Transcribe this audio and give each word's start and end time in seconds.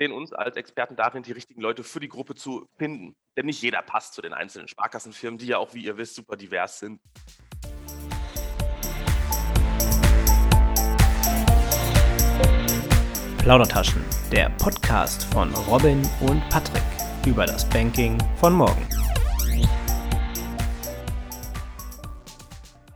sehen 0.00 0.12
uns 0.12 0.32
als 0.32 0.56
Experten 0.56 0.96
darin, 0.96 1.22
die 1.22 1.32
richtigen 1.32 1.60
Leute 1.60 1.84
für 1.84 2.00
die 2.00 2.08
Gruppe 2.08 2.34
zu 2.34 2.66
finden. 2.78 3.14
Denn 3.36 3.44
nicht 3.44 3.60
jeder 3.60 3.82
passt 3.82 4.14
zu 4.14 4.22
den 4.22 4.32
einzelnen 4.32 4.66
Sparkassenfirmen, 4.66 5.38
die 5.38 5.46
ja 5.46 5.58
auch, 5.58 5.74
wie 5.74 5.84
ihr 5.84 5.98
wisst, 5.98 6.14
super 6.14 6.36
divers 6.36 6.78
sind. 6.78 7.00
Plaudertaschen, 13.42 14.02
der 14.32 14.48
Podcast 14.50 15.24
von 15.24 15.52
Robin 15.68 16.00
und 16.20 16.40
Patrick 16.48 16.82
über 17.26 17.44
das 17.44 17.68
Banking 17.68 18.18
von 18.36 18.54
morgen. 18.54 18.86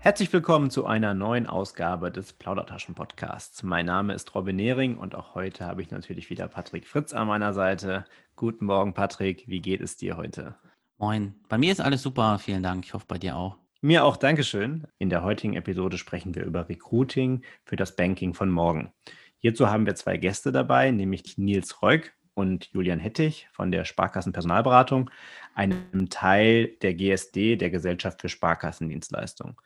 Herzlich 0.04 0.30
willkommen 0.34 0.68
zu 0.68 0.84
einer 0.84 1.14
neuen 1.14 1.46
Ausgabe 1.46 2.12
des 2.12 2.34
Plaudertaschen-Podcasts. 2.34 3.62
Mein 3.62 3.86
Name 3.86 4.12
ist 4.12 4.34
Robin 4.34 4.54
Nehring 4.54 4.98
und 4.98 5.14
auch 5.14 5.34
heute 5.34 5.64
habe 5.64 5.80
ich 5.80 5.90
natürlich 5.90 6.28
wieder 6.28 6.46
Patrick 6.46 6.86
Fritz 6.86 7.14
an 7.14 7.26
meiner 7.26 7.54
Seite. 7.54 8.04
Guten 8.36 8.66
Morgen, 8.66 8.92
Patrick. 8.92 9.44
Wie 9.48 9.62
geht 9.62 9.80
es 9.80 9.96
dir 9.96 10.18
heute? 10.18 10.56
Moin. 10.98 11.36
Bei 11.48 11.56
mir 11.56 11.72
ist 11.72 11.80
alles 11.80 12.02
super. 12.02 12.38
Vielen 12.38 12.62
Dank. 12.62 12.84
Ich 12.84 12.92
hoffe, 12.92 13.06
bei 13.08 13.16
dir 13.16 13.34
auch. 13.34 13.56
Mir 13.80 14.04
auch, 14.04 14.18
Dankeschön. 14.18 14.86
In 14.98 15.08
der 15.08 15.22
heutigen 15.22 15.54
Episode 15.54 15.96
sprechen 15.96 16.34
wir 16.34 16.44
über 16.44 16.68
Recruiting 16.68 17.40
für 17.64 17.76
das 17.76 17.96
Banking 17.96 18.34
von 18.34 18.50
morgen. 18.50 18.92
Hierzu 19.38 19.70
haben 19.70 19.86
wir 19.86 19.94
zwei 19.94 20.18
Gäste 20.18 20.52
dabei, 20.52 20.90
nämlich 20.90 21.38
Nils 21.38 21.80
Reuk 21.80 22.12
und 22.34 22.70
Julian 22.72 22.98
Hettich 22.98 23.48
von 23.52 23.70
der 23.70 23.84
Sparkassenpersonalberatung, 23.84 25.10
einem 25.54 26.10
Teil 26.10 26.68
der 26.82 26.94
GSD, 26.94 27.56
der 27.56 27.70
Gesellschaft 27.70 28.20
für 28.20 28.28
Sparkassendienstleistungen. 28.28 29.56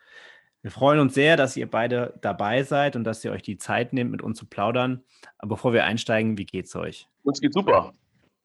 Wir 0.61 0.71
freuen 0.71 0.99
uns 0.99 1.13
sehr, 1.13 1.37
dass 1.37 1.55
ihr 1.55 1.69
beide 1.69 2.13
dabei 2.21 2.63
seid 2.63 2.95
und 2.95 3.05
dass 3.05 3.23
ihr 3.23 3.31
euch 3.31 3.43
die 3.43 3.57
Zeit 3.57 3.93
nehmt, 3.93 4.11
mit 4.11 4.21
uns 4.21 4.37
zu 4.37 4.45
plaudern. 4.45 5.03
Aber 5.37 5.55
bevor 5.55 5.71
wir 5.73 5.85
einsteigen, 5.85 6.37
wie 6.37 6.45
geht's 6.45 6.75
euch? 6.75 7.07
Uns 7.23 7.39
geht's 7.39 7.55
super. 7.55 7.93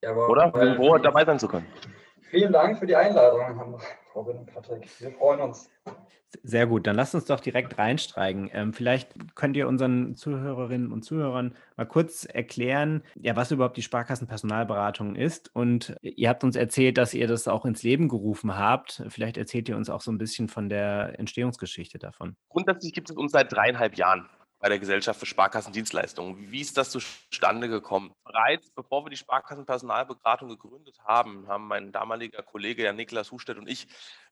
Jawohl, 0.00 0.30
Oder? 0.30 0.54
Wir 0.54 0.64
sind 0.64 0.76
froh, 0.76 0.98
dabei 0.98 1.24
sein 1.24 1.38
zu 1.38 1.48
können. 1.48 1.66
Vielen 2.34 2.52
Dank 2.52 2.80
für 2.80 2.86
die 2.86 2.96
Einladung, 2.96 3.80
Robin 4.12 4.38
und 4.38 4.52
Patrick. 4.52 4.88
Wir 5.00 5.12
freuen 5.12 5.40
uns. 5.40 5.70
Sehr 6.42 6.66
gut, 6.66 6.84
dann 6.84 6.96
lasst 6.96 7.14
uns 7.14 7.26
doch 7.26 7.38
direkt 7.38 7.78
reinsteigen. 7.78 8.50
Ähm, 8.52 8.72
vielleicht 8.72 9.36
könnt 9.36 9.56
ihr 9.56 9.68
unseren 9.68 10.16
Zuhörerinnen 10.16 10.90
und 10.90 11.04
Zuhörern 11.04 11.54
mal 11.76 11.84
kurz 11.84 12.24
erklären, 12.24 13.04
ja, 13.14 13.36
was 13.36 13.52
überhaupt 13.52 13.76
die 13.76 13.82
Sparkassenpersonalberatung 13.82 15.14
ist. 15.14 15.54
Und 15.54 15.94
ihr 16.02 16.28
habt 16.28 16.42
uns 16.42 16.56
erzählt, 16.56 16.98
dass 16.98 17.14
ihr 17.14 17.28
das 17.28 17.46
auch 17.46 17.64
ins 17.64 17.84
Leben 17.84 18.08
gerufen 18.08 18.58
habt. 18.58 19.04
Vielleicht 19.10 19.36
erzählt 19.36 19.68
ihr 19.68 19.76
uns 19.76 19.88
auch 19.88 20.00
so 20.00 20.10
ein 20.10 20.18
bisschen 20.18 20.48
von 20.48 20.68
der 20.68 21.16
Entstehungsgeschichte 21.20 22.00
davon. 22.00 22.34
Grundsätzlich 22.48 22.94
gibt 22.94 23.10
es 23.10 23.16
uns 23.16 23.30
seit 23.30 23.52
dreieinhalb 23.52 23.96
Jahren 23.96 24.28
bei 24.64 24.70
der 24.70 24.78
Gesellschaft 24.78 25.20
für 25.20 25.26
Sparkassendienstleistungen. 25.26 26.50
Wie 26.50 26.62
ist 26.62 26.78
das 26.78 26.88
zustande 26.88 27.68
gekommen? 27.68 28.14
Bereits 28.24 28.70
bevor 28.70 29.04
wir 29.04 29.10
die 29.10 29.18
Sparkassenpersonalberatung 29.18 30.48
gegründet 30.48 30.96
haben, 31.04 31.46
haben 31.48 31.68
mein 31.68 31.92
damaliger 31.92 32.42
Kollege, 32.42 32.82
der 32.82 32.94
Niklas 32.94 33.30
Hustedt 33.30 33.58
und 33.58 33.68
ich, 33.68 33.86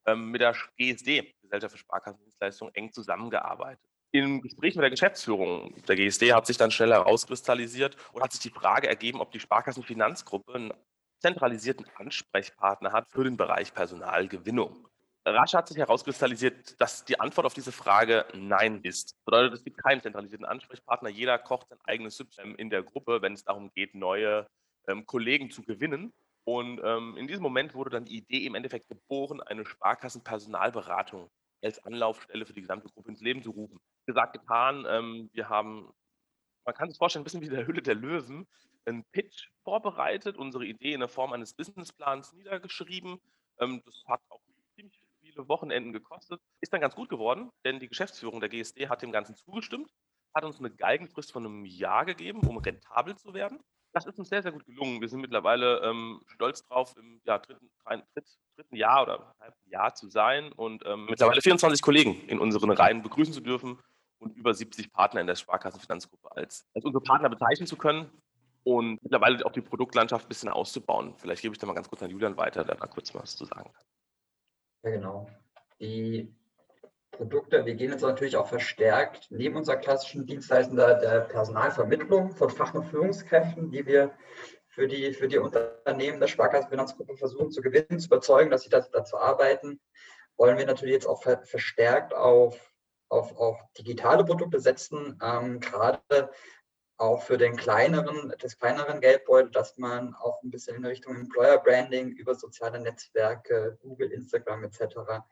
ähm, 0.07 0.31
mit 0.31 0.41
der 0.41 0.57
GSD, 0.79 1.35
Gesellschaft 1.43 1.73
für 1.73 1.79
Sparkassendienstleistungen, 1.79 2.75
eng 2.75 2.91
zusammengearbeitet. 2.93 3.85
Im 4.13 4.41
Gespräch 4.41 4.75
mit 4.75 4.83
der 4.83 4.91
Geschäftsführung 4.91 5.75
der 5.87 5.97
GSD 5.97 6.33
hat 6.33 6.47
sich 6.47 6.57
dann 6.57 6.71
schnell 6.71 6.93
herauskristallisiert 6.93 7.99
und 8.15 8.23
hat 8.23 8.33
sich 8.33 8.41
die 8.41 8.49
Frage 8.59 8.89
ergeben, 8.89 9.21
ob 9.21 9.33
die 9.33 9.41
Sparkassenfinanzgruppe 9.41 10.55
einen 10.55 10.73
zentralisierten 11.21 11.85
Ansprechpartner 11.97 12.93
hat 12.93 13.11
für 13.11 13.25
den 13.25 13.37
Bereich 13.37 13.75
Personalgewinnung. 13.75 14.89
Rasch 15.25 15.55
hat 15.55 15.69
sich 15.69 15.77
herauskristallisiert, 15.77 16.81
dass 16.81 17.05
die 17.05 17.21
Antwort 17.21 17.47
auf 17.47 17.55
diese 17.55 17.71
Frage 17.71 18.27
Nein 18.35 18.81
ist. 18.83 19.13
Das 19.13 19.25
bedeutet, 19.25 19.55
es 19.55 19.65
gibt 19.65 19.79
keinen 19.79 20.01
zentralisierten 20.01 20.47
Ansprechpartner. 20.47 21.09
Jeder 21.11 21.39
kocht 21.39 21.69
sein 21.69 21.79
eigenes 21.85 22.17
Süppchen 22.17 22.57
in 22.57 22.71
der 22.71 22.83
Gruppe, 22.83 23.23
wenn 23.23 23.35
es 23.35 23.45
darum 23.45 23.71
geht, 23.73 23.95
neue 23.95 24.49
ähm, 24.89 25.07
Kollegen 25.07 25.51
zu 25.51 25.63
gewinnen. 25.63 26.13
Und 26.45 26.81
ähm, 26.83 27.17
in 27.17 27.29
diesem 27.29 27.43
Moment 27.43 27.75
wurde 27.75 27.91
dann 27.91 28.05
die 28.05 28.17
Idee 28.17 28.47
im 28.47 28.57
Endeffekt 28.57 28.89
geboren, 28.89 29.41
eine 29.41 29.65
Sparkassenpersonalberatung 29.65 31.31
als 31.63 31.85
Anlaufstelle 31.85 32.45
für 32.45 32.53
die 32.53 32.63
gesamte 32.63 32.89
Gruppe 32.89 33.11
ins 33.11 33.21
Leben 33.21 33.45
zu 33.45 33.51
rufen. 33.51 33.79
Gesagt, 34.07 34.33
getan. 34.33 34.85
Ähm, 34.89 35.31
wir 35.33 35.49
haben, 35.49 35.93
man 36.65 36.75
kann 36.75 36.91
sich 36.91 36.99
vorstellen, 36.99 37.23
ein 37.23 37.25
bisschen 37.25 37.43
wie 37.43 37.47
in 37.47 37.55
der 37.55 37.67
Hülle 37.67 37.83
der 37.83 37.95
Löwen, 37.95 38.49
einen 38.85 39.05
Pitch 39.13 39.51
vorbereitet, 39.63 40.37
unsere 40.37 40.67
Idee 40.67 40.95
in 40.95 41.01
der 41.01 41.09
Form 41.09 41.33
eines 41.33 41.55
Businessplans 41.55 42.33
niedergeschrieben. 42.33 43.21
Ähm, 43.61 43.81
das 43.85 44.03
hat 44.09 44.21
auch 44.29 44.42
viele 45.33 45.49
Wochenenden 45.49 45.93
gekostet. 45.93 46.41
Ist 46.61 46.73
dann 46.73 46.81
ganz 46.81 46.95
gut 46.95 47.09
geworden, 47.09 47.51
denn 47.65 47.81
die 47.81 47.89
Geschäftsführung 47.89 48.41
der 48.41 48.49
GSD 48.49 48.89
hat 48.89 49.03
dem 49.03 49.13
Ganzen 49.13 49.37
zugestimmt, 49.37 49.91
hat 50.35 50.45
uns 50.45 50.59
eine 50.59 50.71
Galgenfrist 50.71 51.33
von 51.33 51.45
einem 51.45 51.65
Jahr 51.65 52.05
gegeben, 52.05 52.41
um 52.47 52.59
rentabel 52.59 53.17
zu 53.17 53.35
werden. 53.35 53.61
Das 53.95 54.07
ist 54.07 54.19
uns 54.19 54.31
sehr, 54.31 54.43
sehr 54.43 54.53
gut 54.53 54.65
gelungen. 54.65 55.03
Wir 55.03 55.09
sind 55.09 55.21
mittlerweile 55.21 55.81
ähm, 55.81 56.23
stolz 56.27 56.67
drauf, 56.67 56.95
im 56.97 57.21
ja, 57.25 57.39
dritten, 57.39 57.71
dritt, 57.85 58.27
dritten 58.57 58.77
Jahr 58.77 59.03
oder 59.03 59.35
halben 59.39 59.57
Jahr 59.67 59.95
zu 59.95 60.09
sein 60.09 60.51
und 60.53 60.83
ähm, 60.87 61.07
mittlerweile 61.07 61.43
24 61.43 61.83
Kollegen 61.83 62.27
in 62.27 62.39
unseren 62.39 62.71
Reihen 62.71 63.03
begrüßen 63.03 63.35
zu 63.35 63.43
dürfen 63.43 63.79
und 64.19 64.35
über 64.37 64.55
70 64.55 64.93
Partner 64.93 65.21
in 65.21 65.27
der 65.27 65.37
Sparkassenfinanzgruppe 65.37 66.35
als, 66.35 66.65
als 66.75 66.85
unsere 66.85 67.03
Partner 67.03 67.29
bezeichnen 67.29 67.67
zu 67.67 67.77
können 67.77 68.11
und 68.65 69.03
mittlerweile 69.03 69.45
auch 69.45 69.53
die 69.53 69.61
Produktlandschaft 69.61 70.25
ein 70.25 70.29
bisschen 70.29 70.49
auszubauen. 70.49 71.15
Vielleicht 71.19 71.43
gebe 71.43 71.55
ich 71.55 71.59
da 71.59 71.67
mal 71.67 71.75
ganz 71.75 71.89
kurz 71.89 72.03
an 72.03 72.11
Julian 72.11 72.37
weiter, 72.37 72.65
der 72.65 72.77
da 72.77 72.87
kurz 72.87 73.15
was 73.15 73.37
zu 73.37 73.45
sagen 73.45 73.71
kann. 73.73 73.85
Ja, 74.83 74.91
genau. 74.91 75.29
Die 75.81 76.35
Produkte, 77.13 77.65
wir 77.65 77.75
gehen 77.75 77.93
jetzt 77.93 78.03
natürlich 78.03 78.37
auch 78.37 78.49
verstärkt 78.49 79.31
neben 79.31 79.57
unserer 79.57 79.77
klassischen 79.77 80.27
Dienstleistung 80.27 80.77
der, 80.77 81.21
Personalvermittlung 81.21 82.31
von 82.31 82.51
Fach- 82.51 82.75
und 82.75 82.85
Führungskräften, 82.85 83.71
die 83.71 83.87
wir 83.87 84.13
für 84.69 84.89
die, 84.89 85.13
für 85.13 85.29
die 85.29 85.39
Unternehmen 85.39 86.19
der 86.19 86.27
Sparkassenfinanzgruppe 86.27 87.17
versuchen 87.17 87.51
zu 87.51 87.61
gewinnen, 87.61 88.01
zu 88.01 88.07
überzeugen, 88.07 88.51
dass 88.51 88.63
sie 88.63 88.71
das, 88.71 88.91
dazu 88.91 89.19
arbeiten, 89.19 89.81
wollen 90.37 90.57
wir 90.57 90.67
natürlich 90.67 90.95
jetzt 90.95 91.07
auch 91.07 91.23
ver, 91.23 91.43
verstärkt 91.45 92.15
auf, 92.15 92.75
auf, 93.09 93.37
auf 93.37 93.61
digitale 93.79 94.25
Produkte 94.25 94.59
setzen, 94.59 95.21
ähm, 95.23 95.61
gerade 95.61 96.01
auch 96.97 97.23
für 97.23 97.39
den 97.39 97.57
kleineren, 97.57 98.33
das 98.39 98.59
kleineren 98.59 99.01
Geldbeutel, 99.01 99.51
dass 99.51 99.77
man 99.79 100.15
auch 100.15 100.43
ein 100.43 100.51
bisschen 100.51 100.77
in 100.77 100.87
Richtung 100.87 101.17
Employer 101.17 101.59
Branding 101.59 102.11
über 102.11 102.35
soziale 102.35 102.81
Netzwerke, 102.81 103.79
Google, 103.83 104.13
Instagram 104.13 104.65
etc. 104.65 105.23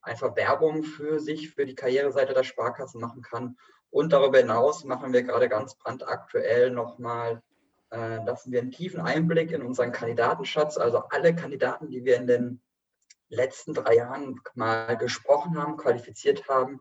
einfach 0.00 0.34
Werbung 0.36 0.82
für 0.82 1.20
sich, 1.20 1.50
für 1.50 1.66
die 1.66 1.74
Karriereseite 1.74 2.34
der 2.34 2.44
Sparkassen 2.44 3.00
machen 3.00 3.22
kann. 3.22 3.56
Und 3.90 4.12
darüber 4.12 4.38
hinaus 4.38 4.84
machen 4.84 5.12
wir 5.12 5.22
gerade 5.22 5.48
ganz 5.48 5.74
brandaktuell 5.74 6.70
nochmal, 6.70 7.42
äh, 7.90 8.24
lassen 8.24 8.50
wir 8.50 8.60
einen 8.60 8.70
tiefen 8.70 9.00
Einblick 9.00 9.52
in 9.52 9.62
unseren 9.62 9.92
Kandidatenschatz, 9.92 10.78
also 10.78 11.04
alle 11.10 11.34
Kandidaten, 11.34 11.90
die 11.90 12.04
wir 12.04 12.16
in 12.16 12.26
den 12.26 12.62
letzten 13.28 13.74
drei 13.74 13.96
Jahren 13.96 14.40
mal 14.54 14.96
gesprochen 14.96 15.58
haben, 15.58 15.76
qualifiziert 15.76 16.48
haben, 16.48 16.80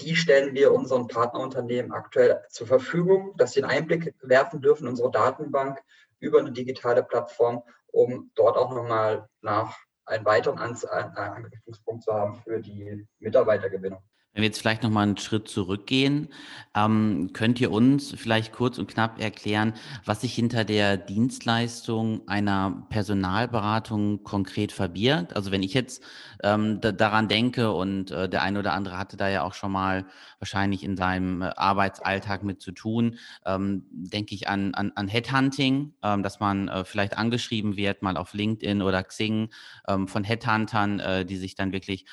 die 0.00 0.16
stellen 0.16 0.54
wir 0.54 0.72
unseren 0.72 1.06
Partnerunternehmen 1.08 1.92
aktuell 1.92 2.42
zur 2.48 2.66
Verfügung, 2.66 3.36
dass 3.36 3.52
sie 3.52 3.62
einen 3.62 3.70
Einblick 3.70 4.14
werfen 4.22 4.60
dürfen 4.60 4.88
unsere 4.88 5.10
Datenbank 5.10 5.80
über 6.18 6.40
eine 6.40 6.52
digitale 6.52 7.02
Plattform, 7.02 7.62
um 7.92 8.30
dort 8.34 8.56
auch 8.56 8.74
nochmal 8.74 9.28
nach 9.40 9.78
einen 10.04 10.24
weiteren 10.24 10.58
Anknüpfungspunkt 10.58 12.04
zu 12.04 12.12
haben 12.12 12.36
für 12.36 12.60
die 12.60 13.06
Mitarbeitergewinnung. 13.18 14.02
Wenn 14.34 14.42
wir 14.42 14.48
jetzt 14.48 14.60
vielleicht 14.60 14.82
nochmal 14.82 15.04
einen 15.04 15.16
Schritt 15.16 15.46
zurückgehen, 15.46 16.28
ähm, 16.74 17.30
könnt 17.32 17.60
ihr 17.60 17.70
uns 17.70 18.12
vielleicht 18.16 18.52
kurz 18.52 18.78
und 18.78 18.88
knapp 18.88 19.20
erklären, 19.20 19.74
was 20.04 20.22
sich 20.22 20.34
hinter 20.34 20.64
der 20.64 20.96
Dienstleistung 20.96 22.26
einer 22.26 22.84
Personalberatung 22.90 24.24
konkret 24.24 24.72
verbirgt? 24.72 25.36
Also 25.36 25.52
wenn 25.52 25.62
ich 25.62 25.72
jetzt 25.72 26.02
ähm, 26.42 26.80
da, 26.80 26.90
daran 26.90 27.28
denke 27.28 27.70
und 27.70 28.10
äh, 28.10 28.28
der 28.28 28.42
eine 28.42 28.58
oder 28.58 28.72
andere 28.72 28.98
hatte 28.98 29.16
da 29.16 29.28
ja 29.28 29.44
auch 29.44 29.54
schon 29.54 29.70
mal 29.70 30.04
wahrscheinlich 30.40 30.82
in 30.82 30.96
seinem 30.96 31.42
äh, 31.42 31.52
Arbeitsalltag 31.54 32.42
mit 32.42 32.60
zu 32.60 32.72
tun, 32.72 33.18
ähm, 33.46 33.84
denke 33.92 34.34
ich 34.34 34.48
an, 34.48 34.74
an, 34.74 34.90
an 34.96 35.06
Headhunting, 35.06 35.94
ähm, 36.02 36.24
dass 36.24 36.40
man 36.40 36.66
äh, 36.66 36.84
vielleicht 36.84 37.16
angeschrieben 37.16 37.76
wird, 37.76 38.02
mal 38.02 38.16
auf 38.16 38.34
LinkedIn 38.34 38.82
oder 38.82 39.04
Xing 39.04 39.50
ähm, 39.86 40.08
von 40.08 40.24
Headhuntern, 40.24 40.98
äh, 40.98 41.24
die 41.24 41.36
sich 41.36 41.54
dann 41.54 41.70
wirklich 41.70 42.04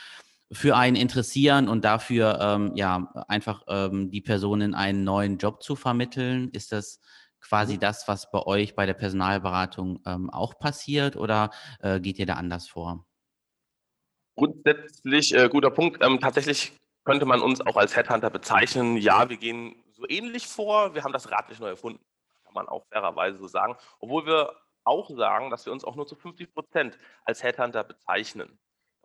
für 0.51 0.75
einen 0.75 0.95
interessieren 0.95 1.69
und 1.69 1.85
dafür 1.85 2.39
ähm, 2.41 2.75
ja 2.75 3.11
einfach 3.27 3.63
ähm, 3.67 4.11
die 4.11 4.21
Person 4.21 4.61
in 4.61 4.73
einen 4.73 5.03
neuen 5.03 5.37
Job 5.37 5.63
zu 5.63 5.75
vermitteln? 5.75 6.49
Ist 6.51 6.71
das 6.71 6.99
quasi 7.39 7.75
mhm. 7.75 7.79
das, 7.79 8.07
was 8.07 8.29
bei 8.31 8.39
euch 8.39 8.75
bei 8.75 8.85
der 8.85 8.93
Personalberatung 8.93 10.01
ähm, 10.05 10.29
auch 10.29 10.59
passiert 10.59 11.15
oder 11.15 11.51
äh, 11.79 11.99
geht 11.99 12.19
ihr 12.19 12.25
da 12.25 12.35
anders 12.35 12.67
vor? 12.67 13.05
Grundsätzlich 14.35 15.33
äh, 15.33 15.49
guter 15.49 15.71
Punkt. 15.71 16.03
Ähm, 16.03 16.19
tatsächlich 16.19 16.73
könnte 17.03 17.25
man 17.25 17.41
uns 17.41 17.61
auch 17.61 17.77
als 17.77 17.95
Headhunter 17.95 18.29
bezeichnen. 18.29 18.97
Ja, 18.97 19.29
wir 19.29 19.37
gehen 19.37 19.75
so 19.93 20.03
ähnlich 20.07 20.47
vor. 20.47 20.93
Wir 20.95 21.03
haben 21.03 21.13
das 21.13 21.31
Rad 21.31 21.49
nicht 21.49 21.59
neu 21.61 21.69
erfunden, 21.69 22.03
kann 22.43 22.53
man 22.53 22.67
auch 22.67 22.85
fairerweise 22.91 23.37
so 23.37 23.47
sagen. 23.47 23.75
Obwohl 23.99 24.25
wir 24.25 24.53
auch 24.83 25.09
sagen, 25.09 25.49
dass 25.49 25.65
wir 25.65 25.73
uns 25.73 25.83
auch 25.83 25.95
nur 25.95 26.07
zu 26.07 26.15
50 26.15 26.53
Prozent 26.53 26.97
als 27.23 27.43
Headhunter 27.43 27.83
bezeichnen. 27.83 28.59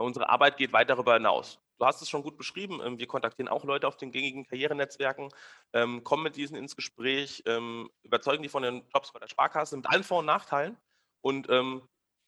Unsere 0.04 0.28
Arbeit 0.28 0.56
geht 0.56 0.72
weit 0.72 0.90
darüber 0.90 1.14
hinaus. 1.14 1.58
du 1.78 1.84
hast 1.84 2.00
es 2.00 2.08
schon 2.08 2.22
gut 2.22 2.36
beschrieben. 2.38 2.80
Ähm, 2.82 2.98
wir 2.98 3.06
kontaktieren 3.06 3.48
auch 3.48 3.64
Leute 3.64 3.86
auf 3.86 3.96
den 3.96 4.10
gängigen 4.10 4.46
Karrierenetzwerken, 4.46 5.30
ähm, 5.72 6.04
kommen 6.04 6.22
mit 6.22 6.36
diesen 6.36 6.56
ins 6.56 6.76
Gespräch, 6.76 7.42
ähm, 7.46 7.90
überzeugen 8.02 8.42
die 8.42 8.48
von 8.48 8.62
den 8.62 8.82
Jobs 8.94 9.12
bei 9.12 9.18
der 9.20 9.28
Sparkasse 9.28 9.76
mit 9.76 9.86
allen 9.86 10.02
Vor- 10.02 10.20
und 10.20 10.26
Nachteilen 10.26 10.76
und 11.20 11.48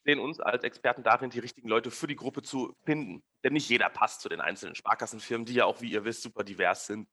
sehen 0.05 0.19
uns 0.19 0.39
als 0.39 0.63
Experten 0.63 1.03
darin, 1.03 1.29
die 1.29 1.39
richtigen 1.39 1.67
Leute 1.67 1.91
für 1.91 2.07
die 2.07 2.15
Gruppe 2.15 2.41
zu 2.41 2.75
finden. 2.85 3.21
Denn 3.43 3.53
nicht 3.53 3.69
jeder 3.69 3.89
passt 3.89 4.21
zu 4.21 4.29
den 4.29 4.41
einzelnen 4.41 4.75
Sparkassenfirmen, 4.75 5.45
die 5.45 5.53
ja 5.53 5.65
auch, 5.65 5.81
wie 5.81 5.91
ihr 5.91 6.03
wisst, 6.05 6.23
super 6.23 6.43
divers 6.43 6.87
sind. 6.87 7.07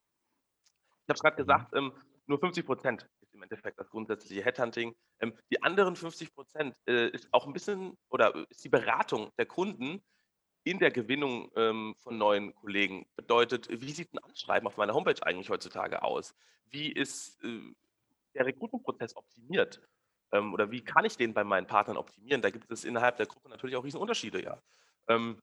Ich 1.02 1.08
habe 1.08 1.14
es 1.14 1.22
gerade 1.22 1.36
gesagt, 1.36 1.74
ähm, 1.74 1.92
nur 2.26 2.38
50 2.38 2.66
Prozent 2.66 3.08
ist 3.20 3.34
im 3.34 3.42
Endeffekt 3.42 3.78
das 3.78 3.88
grundsätzliche 3.90 4.42
Headhunting. 4.42 4.94
Die 5.50 5.62
anderen 5.62 5.94
50 5.94 6.34
Prozent 6.34 6.76
äh, 6.86 7.08
ist 7.10 7.28
auch 7.32 7.46
ein 7.46 7.52
bisschen 7.52 7.96
oder 8.08 8.34
ist 8.50 8.64
die 8.64 8.68
Beratung 8.68 9.30
der 9.38 9.46
Kunden 9.46 10.02
in 10.66 10.80
der 10.80 10.90
Gewinnung 10.90 11.48
ähm, 11.54 11.94
von 11.96 12.18
neuen 12.18 12.52
Kollegen. 12.56 13.06
Bedeutet, 13.14 13.68
wie 13.70 13.92
sieht 13.92 14.12
ein 14.12 14.18
Anschreiben 14.18 14.66
auf 14.66 14.76
meiner 14.76 14.94
Homepage 14.94 15.22
eigentlich 15.22 15.48
heutzutage 15.48 16.02
aus? 16.02 16.34
Wie 16.70 16.90
ist 16.90 17.42
äh, 17.44 17.60
der 18.34 18.46
Rekrutenprozess 18.46 19.16
optimiert? 19.16 19.80
Ähm, 20.32 20.52
oder 20.52 20.72
wie 20.72 20.80
kann 20.80 21.04
ich 21.04 21.16
den 21.16 21.32
bei 21.32 21.44
meinen 21.44 21.68
Partnern 21.68 21.96
optimieren? 21.96 22.42
Da 22.42 22.50
gibt 22.50 22.68
es 22.72 22.84
innerhalb 22.84 23.16
der 23.16 23.26
Gruppe 23.26 23.48
natürlich 23.48 23.76
auch 23.76 23.84
riesen 23.84 24.00
Unterschiede, 24.00 24.42
ja. 24.42 24.60
Ähm, 25.06 25.40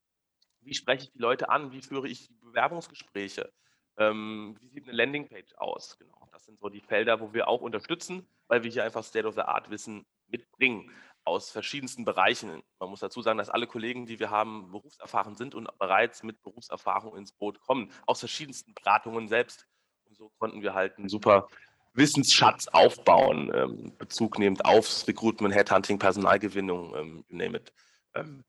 wie 0.60 0.74
spreche 0.74 1.06
ich 1.06 1.12
die 1.14 1.20
Leute 1.20 1.48
an? 1.48 1.72
Wie 1.72 1.82
führe 1.82 2.10
ich 2.10 2.28
die 2.28 2.36
Bewerbungsgespräche? 2.42 3.50
Ähm, 3.96 4.58
wie 4.60 4.68
sieht 4.68 4.84
eine 4.84 4.98
Landingpage 4.98 5.56
aus? 5.56 5.98
Genau, 6.00 6.28
das 6.34 6.44
sind 6.44 6.60
so 6.60 6.68
die 6.68 6.82
Felder, 6.82 7.22
wo 7.22 7.32
wir 7.34 7.48
auch 7.48 7.62
unterstützen, 7.62 8.28
weil 8.48 8.64
wir 8.64 8.72
hier 8.72 8.84
einfach 8.84 9.06
State-of-the-Art-Wissen 9.06 10.06
mitbringen 10.28 10.92
aus 11.26 11.50
verschiedensten 11.50 12.06
Bereichen. 12.06 12.64
Man 12.80 12.90
muss 12.90 13.00
dazu 13.00 13.22
sagen, 13.22 13.38
dass 13.38 13.50
alle 13.50 13.68
Kollegen, 13.68 14.06
die 14.06 14.20
wir 14.20 14.30
haben, 14.30 14.72
berufserfahren 14.72 15.36
sind 15.36 15.56
und 15.56 15.68
bereits 15.80 16.24
mit 16.24 16.42
Berufserfahrung 16.44 17.16
ins 17.16 17.32
Boot 17.32 17.60
kommen, 17.62 17.92
aus 18.06 18.20
verschiedensten 18.20 18.74
Beratungen 18.74 19.28
selbst. 19.28 19.68
Und 20.06 20.18
so 20.18 20.32
konnten 20.38 20.62
wir 20.62 20.74
halt 20.74 20.98
einen 20.98 21.10
super 21.10 21.48
Wissensschatz 21.94 22.68
aufbauen, 22.68 23.52
ähm, 23.54 23.96
Bezug 23.98 24.40
nehmend 24.40 24.66
aufs 24.66 25.08
Recruitment, 25.08 25.54
Headhunting, 25.54 26.00
Personalgewinnung, 26.00 26.96
ähm, 26.96 27.26
you 27.30 27.38
name 27.38 27.58
it. 27.58 27.72
Ähm, 28.16 28.44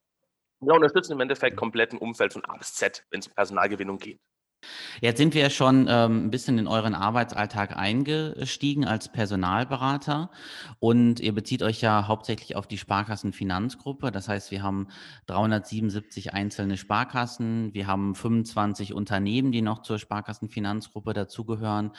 wir 0.61 0.75
unterstützen 0.75 1.13
im 1.13 1.21
Endeffekt 1.21 1.57
kompletten 1.57 1.99
Umfeld 1.99 2.33
von 2.33 2.45
A 2.47 2.57
bis 2.57 2.75
Z, 2.75 3.05
wenn 3.11 3.21
es 3.21 3.29
um 3.29 3.35
Personalgewinnung 3.35 3.99
geht. 3.99 4.21
Jetzt 5.01 5.19
sind 5.19 5.35
wir 5.35 5.43
ja 5.43 5.51
schon 5.51 5.87
ähm, 5.89 6.27
ein 6.27 6.31
bisschen 6.31 6.59
in 6.59 6.67
euren 6.67 6.95
Arbeitsalltag 6.95 7.77
eingestiegen 7.77 8.85
als 8.85 9.11
Personalberater 9.11 10.31
und 10.79 11.21
ihr 11.21 11.35
bezieht 11.35 11.63
euch 11.63 11.81
ja 11.81 12.07
hauptsächlich 12.09 12.57
auf 12.57 12.67
die 12.67 12.79
Sparkassenfinanzgruppe. 12.79 14.11
Das 14.11 14.29
heißt, 14.29 14.51
wir 14.51 14.63
haben 14.63 14.89
377 15.27 16.33
einzelne 16.35 16.77
Sparkassen, 16.77 17.75
wir 17.75 17.87
haben 17.87 18.15
25 18.15 18.95
Unternehmen, 18.95 19.53
die 19.53 19.63
noch 19.63 19.83
zur 19.83 19.99
Sparkassenfinanzgruppe 19.99 21.13
dazugehören. 21.13 21.93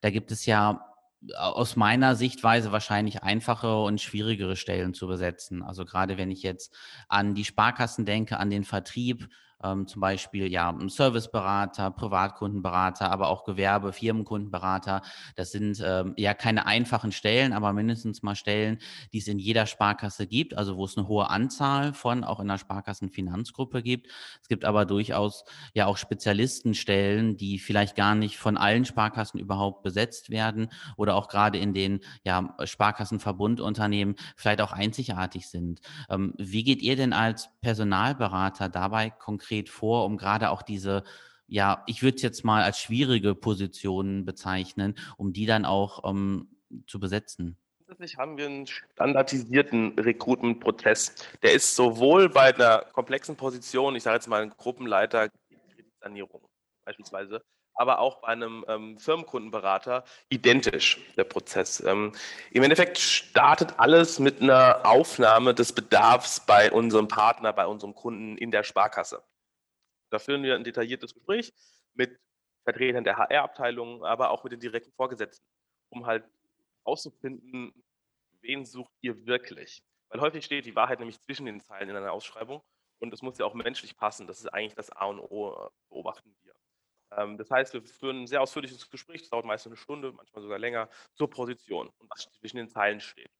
Da 0.00 0.10
gibt 0.10 0.30
es 0.30 0.46
ja 0.46 0.92
aus 1.36 1.76
meiner 1.76 2.16
Sichtweise 2.16 2.72
wahrscheinlich 2.72 3.22
einfachere 3.22 3.82
und 3.84 4.00
schwierigere 4.00 4.56
Stellen 4.56 4.92
zu 4.94 5.06
besetzen. 5.06 5.62
Also 5.62 5.84
gerade 5.84 6.18
wenn 6.18 6.30
ich 6.30 6.42
jetzt 6.42 6.74
an 7.08 7.34
die 7.34 7.44
Sparkassen 7.44 8.04
denke, 8.04 8.38
an 8.38 8.50
den 8.50 8.64
Vertrieb, 8.64 9.28
ähm, 9.64 9.86
zum 9.86 10.00
Beispiel 10.00 10.50
ja 10.50 10.76
Serviceberater, 10.86 11.90
Privatkundenberater, 11.90 13.10
aber 13.10 13.28
auch 13.28 13.44
Gewerbe, 13.44 13.92
Firmenkundenberater. 13.92 15.02
Das 15.36 15.52
sind 15.52 15.82
ähm, 15.84 16.14
ja 16.16 16.34
keine 16.34 16.66
einfachen 16.66 17.12
Stellen, 17.12 17.52
aber 17.52 17.72
mindestens 17.72 18.22
mal 18.22 18.34
Stellen, 18.34 18.78
die 19.12 19.18
es 19.18 19.28
in 19.28 19.38
jeder 19.38 19.66
Sparkasse 19.66 20.26
gibt, 20.26 20.56
also 20.56 20.76
wo 20.76 20.84
es 20.84 20.96
eine 20.96 21.08
hohe 21.08 21.30
Anzahl 21.30 21.94
von 21.94 22.24
auch 22.24 22.40
in 22.40 22.48
der 22.48 22.58
Sparkassenfinanzgruppe 22.58 23.82
gibt. 23.82 24.08
Es 24.40 24.48
gibt 24.48 24.64
aber 24.64 24.84
durchaus 24.84 25.44
ja 25.74 25.86
auch 25.86 25.96
Spezialistenstellen, 25.96 27.36
die 27.36 27.58
vielleicht 27.58 27.96
gar 27.96 28.14
nicht 28.14 28.38
von 28.38 28.56
allen 28.56 28.84
Sparkassen 28.84 29.38
überhaupt 29.38 29.82
besetzt 29.82 30.30
werden 30.30 30.68
oder 30.96 31.14
auch 31.14 31.28
gerade 31.28 31.58
in 31.58 31.74
den 31.74 32.00
ja, 32.24 32.56
Sparkassenverbundunternehmen 32.64 34.16
vielleicht 34.36 34.60
auch 34.60 34.72
einzigartig 34.72 35.48
sind. 35.48 35.80
Ähm, 36.08 36.34
wie 36.38 36.64
geht 36.64 36.82
ihr 36.82 36.96
denn 36.96 37.12
als 37.12 37.50
Personalberater 37.60 38.68
dabei 38.68 39.10
konkret 39.10 39.51
konkret 39.52 39.68
vor, 39.68 40.06
um 40.06 40.16
gerade 40.16 40.50
auch 40.50 40.62
diese, 40.62 41.04
ja, 41.46 41.82
ich 41.86 42.02
würde 42.02 42.16
es 42.16 42.22
jetzt 42.22 42.44
mal 42.44 42.62
als 42.62 42.78
schwierige 42.78 43.34
Positionen 43.34 44.24
bezeichnen, 44.24 44.94
um 45.18 45.32
die 45.32 45.46
dann 45.46 45.64
auch 45.64 46.08
ähm, 46.08 46.48
zu 46.86 46.98
besetzen? 46.98 47.58
Grundsätzlich 47.86 48.16
haben 48.16 48.38
wir 48.38 48.46
einen 48.46 48.66
standardisierten 48.66 49.98
Recruitment-Prozess. 49.98 51.14
Der 51.42 51.52
ist 51.52 51.76
sowohl 51.76 52.30
bei 52.30 52.54
einer 52.54 52.86
komplexen 52.92 53.36
Position, 53.36 53.94
ich 53.94 54.02
sage 54.02 54.16
jetzt 54.16 54.28
mal 54.28 54.48
Gruppenleiter, 54.48 55.28
Kreditsanierung 55.74 56.40
beispielsweise, 56.86 57.42
aber 57.74 57.98
auch 57.98 58.22
bei 58.22 58.28
einem 58.28 58.64
ähm, 58.68 58.98
Firmenkundenberater 58.98 60.04
identisch, 60.30 60.98
der 61.18 61.24
Prozess. 61.24 61.80
Ähm, 61.80 62.12
Im 62.52 62.62
Endeffekt 62.62 62.96
startet 62.96 63.74
alles 63.78 64.18
mit 64.18 64.40
einer 64.40 64.86
Aufnahme 64.86 65.52
des 65.52 65.74
Bedarfs 65.74 66.40
bei 66.40 66.72
unserem 66.72 67.08
Partner, 67.08 67.52
bei 67.52 67.66
unserem 67.66 67.94
Kunden 67.94 68.38
in 68.38 68.50
der 68.50 68.62
Sparkasse. 68.62 69.22
Da 70.12 70.18
führen 70.18 70.42
wir 70.42 70.54
ein 70.54 70.64
detailliertes 70.64 71.14
Gespräch 71.14 71.54
mit 71.94 72.20
Vertretern 72.64 73.02
der 73.02 73.16
HR-Abteilung, 73.16 74.04
aber 74.04 74.30
auch 74.30 74.44
mit 74.44 74.52
den 74.52 74.60
direkten 74.60 74.92
Vorgesetzten, 74.92 75.46
um 75.88 76.04
halt 76.04 76.24
herauszufinden, 76.84 77.72
wen 78.42 78.66
sucht 78.66 78.92
ihr 79.00 79.26
wirklich? 79.26 79.82
Weil 80.10 80.20
häufig 80.20 80.44
steht 80.44 80.66
die 80.66 80.76
Wahrheit 80.76 80.98
nämlich 80.98 81.18
zwischen 81.20 81.46
den 81.46 81.60
Zeilen 81.60 81.88
in 81.88 81.96
einer 81.96 82.12
Ausschreibung 82.12 82.62
und 82.98 83.14
es 83.14 83.22
muss 83.22 83.38
ja 83.38 83.46
auch 83.46 83.54
menschlich 83.54 83.96
passen. 83.96 84.26
Das 84.26 84.38
ist 84.40 84.48
eigentlich 84.48 84.74
das 84.74 84.90
A 84.90 85.06
und 85.06 85.18
O, 85.18 85.54
äh, 85.54 85.70
beobachten 85.88 86.36
wir. 86.42 86.54
Ähm, 87.16 87.38
das 87.38 87.50
heißt, 87.50 87.72
wir 87.72 87.82
führen 87.82 88.22
ein 88.22 88.26
sehr 88.26 88.42
ausführliches 88.42 88.90
Gespräch, 88.90 89.22
das 89.22 89.30
dauert 89.30 89.46
meist 89.46 89.66
eine 89.66 89.76
Stunde, 89.76 90.12
manchmal 90.12 90.42
sogar 90.42 90.58
länger, 90.58 90.90
zur 91.14 91.30
Position 91.30 91.88
und 91.96 92.10
was 92.10 92.30
zwischen 92.32 92.58
den 92.58 92.68
Zeilen 92.68 93.00
steht. 93.00 93.30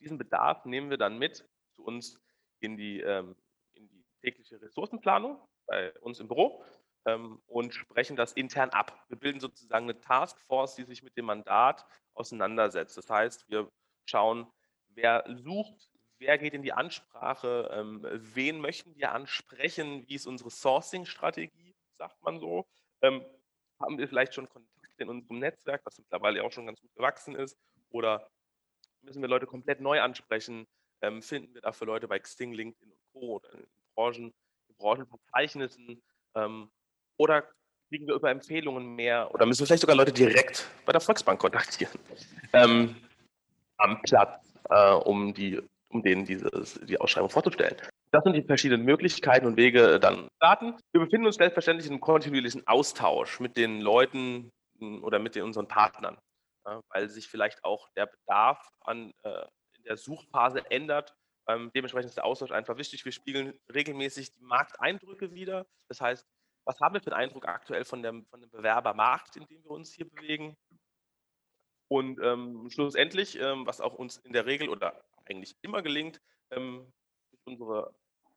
Diesen 0.00 0.18
Bedarf 0.18 0.66
nehmen 0.66 0.90
wir 0.90 0.98
dann 0.98 1.18
mit 1.18 1.48
zu 1.70 1.84
uns 1.84 2.20
in 2.60 2.76
die, 2.76 3.00
ähm, 3.00 3.34
in 3.72 3.88
die 3.88 4.04
tägliche 4.20 4.60
Ressourcenplanung 4.60 5.40
bei 5.66 5.92
uns 6.00 6.20
im 6.20 6.28
Büro 6.28 6.64
ähm, 7.06 7.40
und 7.46 7.74
sprechen 7.74 8.16
das 8.16 8.32
intern 8.32 8.70
ab. 8.70 9.04
Wir 9.08 9.18
bilden 9.18 9.40
sozusagen 9.40 9.84
eine 9.84 10.00
Taskforce, 10.00 10.76
die 10.76 10.84
sich 10.84 11.02
mit 11.02 11.16
dem 11.16 11.26
Mandat 11.26 11.86
auseinandersetzt. 12.14 12.96
Das 12.96 13.08
heißt, 13.10 13.48
wir 13.48 13.70
schauen, 14.06 14.46
wer 14.88 15.24
sucht, 15.28 15.90
wer 16.18 16.38
geht 16.38 16.54
in 16.54 16.62
die 16.62 16.72
Ansprache, 16.72 17.70
ähm, 17.72 18.06
wen 18.10 18.60
möchten 18.60 18.96
wir 18.96 19.12
ansprechen, 19.12 20.06
wie 20.08 20.14
ist 20.14 20.26
unsere 20.26 20.50
Sourcing-Strategie, 20.50 21.74
sagt 21.98 22.22
man 22.22 22.38
so. 22.38 22.66
Ähm, 23.02 23.24
haben 23.80 23.98
wir 23.98 24.08
vielleicht 24.08 24.34
schon 24.34 24.48
Kontakt 24.48 24.98
in 24.98 25.08
unserem 25.08 25.40
Netzwerk, 25.40 25.82
das 25.84 25.98
mittlerweile 25.98 26.44
auch 26.44 26.52
schon 26.52 26.66
ganz 26.66 26.80
gut 26.80 26.94
gewachsen 26.94 27.34
ist, 27.34 27.58
oder 27.90 28.28
müssen 29.02 29.20
wir 29.20 29.28
Leute 29.28 29.46
komplett 29.46 29.80
neu 29.80 30.00
ansprechen? 30.00 30.66
Ähm, 31.02 31.20
finden 31.20 31.52
wir 31.54 31.60
dafür 31.60 31.86
Leute 31.86 32.08
bei 32.08 32.18
Xing, 32.18 32.52
LinkedIn 32.52 32.90
und 32.90 33.00
Co. 33.12 33.36
oder 33.36 33.52
in 33.52 33.66
Branchen, 33.94 34.34
Branchenverzeichnissen 34.84 36.02
ähm, 36.36 36.70
oder 37.16 37.44
kriegen 37.88 38.06
wir 38.06 38.14
über 38.14 38.30
Empfehlungen 38.30 38.94
mehr 38.94 39.32
oder 39.32 39.46
müssen 39.46 39.60
wir 39.60 39.66
vielleicht 39.66 39.80
sogar 39.80 39.96
Leute 39.96 40.12
direkt 40.12 40.68
bei 40.84 40.92
der 40.92 41.00
Volksbank 41.00 41.40
kontaktieren 41.40 41.98
ähm, 42.52 42.96
am 43.78 44.00
Platz, 44.02 44.54
äh, 44.68 44.92
um, 44.92 45.32
die, 45.32 45.60
um 45.88 46.02
denen 46.02 46.24
dieses, 46.24 46.74
die 46.86 47.00
Ausschreibung 47.00 47.30
vorzustellen. 47.30 47.76
Das 48.12 48.22
sind 48.22 48.34
die 48.34 48.42
verschiedenen 48.42 48.84
Möglichkeiten 48.84 49.46
und 49.46 49.56
Wege 49.56 49.94
äh, 49.94 50.00
dann 50.00 50.28
starten. 50.36 50.76
Wir 50.92 51.00
befinden 51.00 51.26
uns 51.26 51.36
selbstverständlich 51.36 51.86
in 51.86 51.94
einem 51.94 52.00
kontinuierlichen 52.00 52.66
Austausch 52.66 53.40
mit 53.40 53.56
den 53.56 53.80
Leuten 53.80 54.52
hm, 54.78 55.02
oder 55.02 55.18
mit 55.18 55.34
den, 55.34 55.42
unseren 55.42 55.66
Partnern, 55.66 56.18
ja, 56.66 56.80
weil 56.90 57.08
sich 57.08 57.28
vielleicht 57.28 57.64
auch 57.64 57.88
der 57.96 58.06
Bedarf 58.06 58.68
an, 58.80 59.12
äh, 59.22 59.44
in 59.78 59.84
der 59.84 59.96
Suchphase 59.96 60.70
ändert 60.70 61.14
ähm, 61.48 61.70
dementsprechend 61.74 62.08
ist 62.08 62.16
der 62.16 62.24
Austausch 62.24 62.52
einfach 62.52 62.78
wichtig. 62.78 63.04
Wir 63.04 63.12
spiegeln 63.12 63.58
regelmäßig 63.72 64.32
die 64.32 64.42
Markteindrücke 64.42 65.32
wieder. 65.32 65.66
Das 65.88 66.00
heißt, 66.00 66.26
was 66.64 66.80
haben 66.80 66.94
wir 66.94 67.00
für 67.00 67.12
einen 67.12 67.24
Eindruck 67.24 67.46
aktuell 67.46 67.84
von 67.84 68.02
dem, 68.02 68.24
von 68.26 68.40
dem 68.40 68.50
Bewerbermarkt, 68.50 69.36
in 69.36 69.46
dem 69.46 69.62
wir 69.62 69.70
uns 69.70 69.92
hier 69.92 70.08
bewegen? 70.08 70.56
Und 71.88 72.18
ähm, 72.22 72.68
schlussendlich, 72.70 73.38
ähm, 73.38 73.66
was 73.66 73.80
auch 73.80 73.94
uns 73.94 74.16
in 74.18 74.32
der 74.32 74.46
Regel 74.46 74.68
oder 74.68 75.04
eigentlich 75.26 75.54
immer 75.62 75.82
gelingt, 75.82 76.20
ähm, 76.50 76.90
durch 77.30 77.42
unsere 77.46 77.94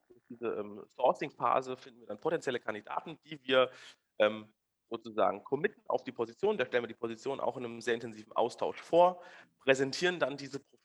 durch 0.07 0.21
diese 0.29 0.47
ähm, 0.47 0.83
Sourcing-Phase 0.95 1.77
finden 1.77 2.01
wir 2.01 2.07
dann 2.07 2.19
potenzielle 2.19 2.59
Kandidaten, 2.59 3.17
die 3.25 3.41
wir 3.43 3.71
ähm, 4.19 4.53
sozusagen 4.89 5.43
committen 5.43 5.81
auf 5.87 6.03
die 6.03 6.11
Position. 6.11 6.57
Da 6.57 6.65
stellen 6.65 6.83
wir 6.83 6.87
die 6.87 6.93
Position 6.93 7.39
auch 7.39 7.57
in 7.57 7.65
einem 7.65 7.81
sehr 7.81 7.93
intensiven 7.93 8.33
Austausch 8.33 8.81
vor, 8.81 9.21
präsentieren 9.59 10.19
dann 10.19 10.37
diese 10.37 10.59
Profile 10.59 10.76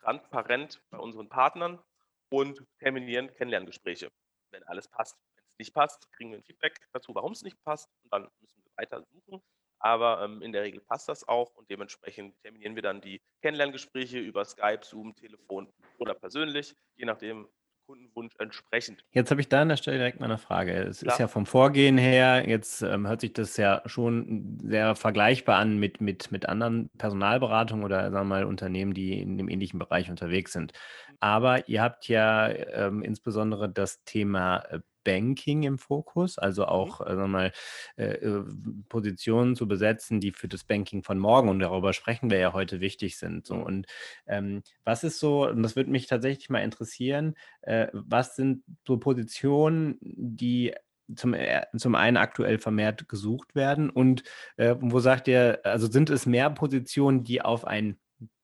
transparent 0.00 0.80
bei 0.90 0.98
unseren 0.98 1.28
Partnern 1.28 1.82
und 2.30 2.64
terminieren 2.78 3.32
Kennenlerngespräche, 3.34 4.10
wenn 4.50 4.62
alles 4.64 4.88
passt. 4.88 5.16
Wenn 5.34 5.44
es 5.44 5.58
nicht 5.58 5.74
passt, 5.74 6.10
kriegen 6.12 6.30
wir 6.30 6.38
ein 6.38 6.44
Feedback 6.44 6.78
dazu, 6.92 7.14
warum 7.14 7.32
es 7.32 7.42
nicht 7.42 7.62
passt 7.64 7.88
und 8.02 8.12
dann 8.12 8.28
müssen 8.40 8.62
wir 8.64 8.72
weiter 8.76 9.02
suchen. 9.02 9.42
Aber 9.80 10.24
ähm, 10.24 10.42
in 10.42 10.52
der 10.52 10.62
Regel 10.62 10.80
passt 10.80 11.08
das 11.08 11.26
auch 11.28 11.54
und 11.54 11.70
dementsprechend 11.70 12.36
terminieren 12.42 12.74
wir 12.74 12.82
dann 12.82 13.00
die 13.00 13.22
Kennenlerngespräche 13.42 14.18
über 14.18 14.44
Skype, 14.44 14.80
Zoom, 14.82 15.14
Telefon 15.14 15.72
oder 15.98 16.14
persönlich, 16.14 16.74
je 16.96 17.04
nachdem 17.04 17.48
Kundenwunsch 17.88 18.34
entsprechend. 18.38 19.02
Jetzt 19.12 19.30
habe 19.30 19.40
ich 19.40 19.48
da 19.48 19.62
an 19.62 19.70
der 19.70 19.78
Stelle 19.78 19.96
direkt 19.96 20.20
mal 20.20 20.26
eine 20.26 20.36
Frage. 20.36 20.74
Es 20.74 21.00
Klar. 21.00 21.14
ist 21.14 21.18
ja 21.20 21.26
vom 21.26 21.46
Vorgehen 21.46 21.96
her, 21.96 22.46
jetzt 22.46 22.82
ähm, 22.82 23.06
hört 23.06 23.22
sich 23.22 23.32
das 23.32 23.56
ja 23.56 23.80
schon 23.86 24.58
sehr 24.62 24.94
vergleichbar 24.94 25.56
an 25.56 25.78
mit, 25.78 26.02
mit, 26.02 26.30
mit 26.30 26.46
anderen 26.46 26.90
Personalberatungen 26.98 27.86
oder 27.86 28.02
sagen 28.02 28.14
wir 28.14 28.24
mal 28.24 28.44
Unternehmen, 28.44 28.92
die 28.92 29.18
in 29.18 29.38
dem 29.38 29.48
ähnlichen 29.48 29.78
Bereich 29.78 30.10
unterwegs 30.10 30.52
sind. 30.52 30.74
Mhm. 31.08 31.16
Aber 31.20 31.66
ihr 31.66 31.80
habt 31.80 32.08
ja 32.08 32.48
ähm, 32.48 33.02
insbesondere 33.02 33.70
das 33.70 34.04
Thema 34.04 34.58
äh, 34.68 34.80
Banking 35.08 35.62
im 35.62 35.78
Fokus, 35.78 36.36
also 36.36 36.64
mhm. 36.64 36.68
auch 36.68 37.00
äh, 37.00 37.14
mal, 37.14 37.52
äh, 37.96 38.04
äh, 38.04 38.44
Positionen 38.90 39.56
zu 39.56 39.66
besetzen, 39.66 40.20
die 40.20 40.32
für 40.32 40.48
das 40.48 40.64
Banking 40.64 41.02
von 41.02 41.18
morgen, 41.18 41.48
und 41.48 41.60
darüber 41.60 41.94
sprechen 41.94 42.28
wir 42.28 42.38
ja 42.38 42.52
heute, 42.52 42.80
wichtig 42.80 43.16
sind. 43.16 43.46
So. 43.46 43.54
Mhm. 43.54 43.62
Und 43.62 43.86
ähm, 44.26 44.62
was 44.84 45.04
ist 45.04 45.18
so, 45.18 45.48
und 45.48 45.62
das 45.62 45.76
würde 45.76 45.90
mich 45.90 46.08
tatsächlich 46.08 46.50
mal 46.50 46.60
interessieren, 46.60 47.36
äh, 47.62 47.86
was 47.94 48.36
sind 48.36 48.64
so 48.86 48.98
Positionen, 48.98 49.96
die 50.02 50.74
zum, 51.16 51.32
äh, 51.32 51.62
zum 51.74 51.94
einen 51.94 52.18
aktuell 52.18 52.58
vermehrt 52.58 53.08
gesucht 53.08 53.54
werden 53.54 53.88
und 53.88 54.24
äh, 54.58 54.74
wo 54.78 55.00
sagt 55.00 55.26
ihr, 55.26 55.60
also 55.64 55.90
sind 55.90 56.10
es 56.10 56.26
mehr 56.26 56.50
Positionen, 56.50 57.24
die 57.24 57.40
auf 57.40 57.66
ein 57.66 57.98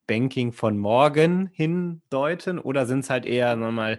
Banking 0.06 0.52
von 0.52 0.78
morgen 0.78 1.50
hindeuten 1.52 2.58
oder 2.58 2.86
sind 2.86 3.00
es 3.00 3.10
halt 3.10 3.26
eher 3.26 3.56
nochmal 3.56 3.98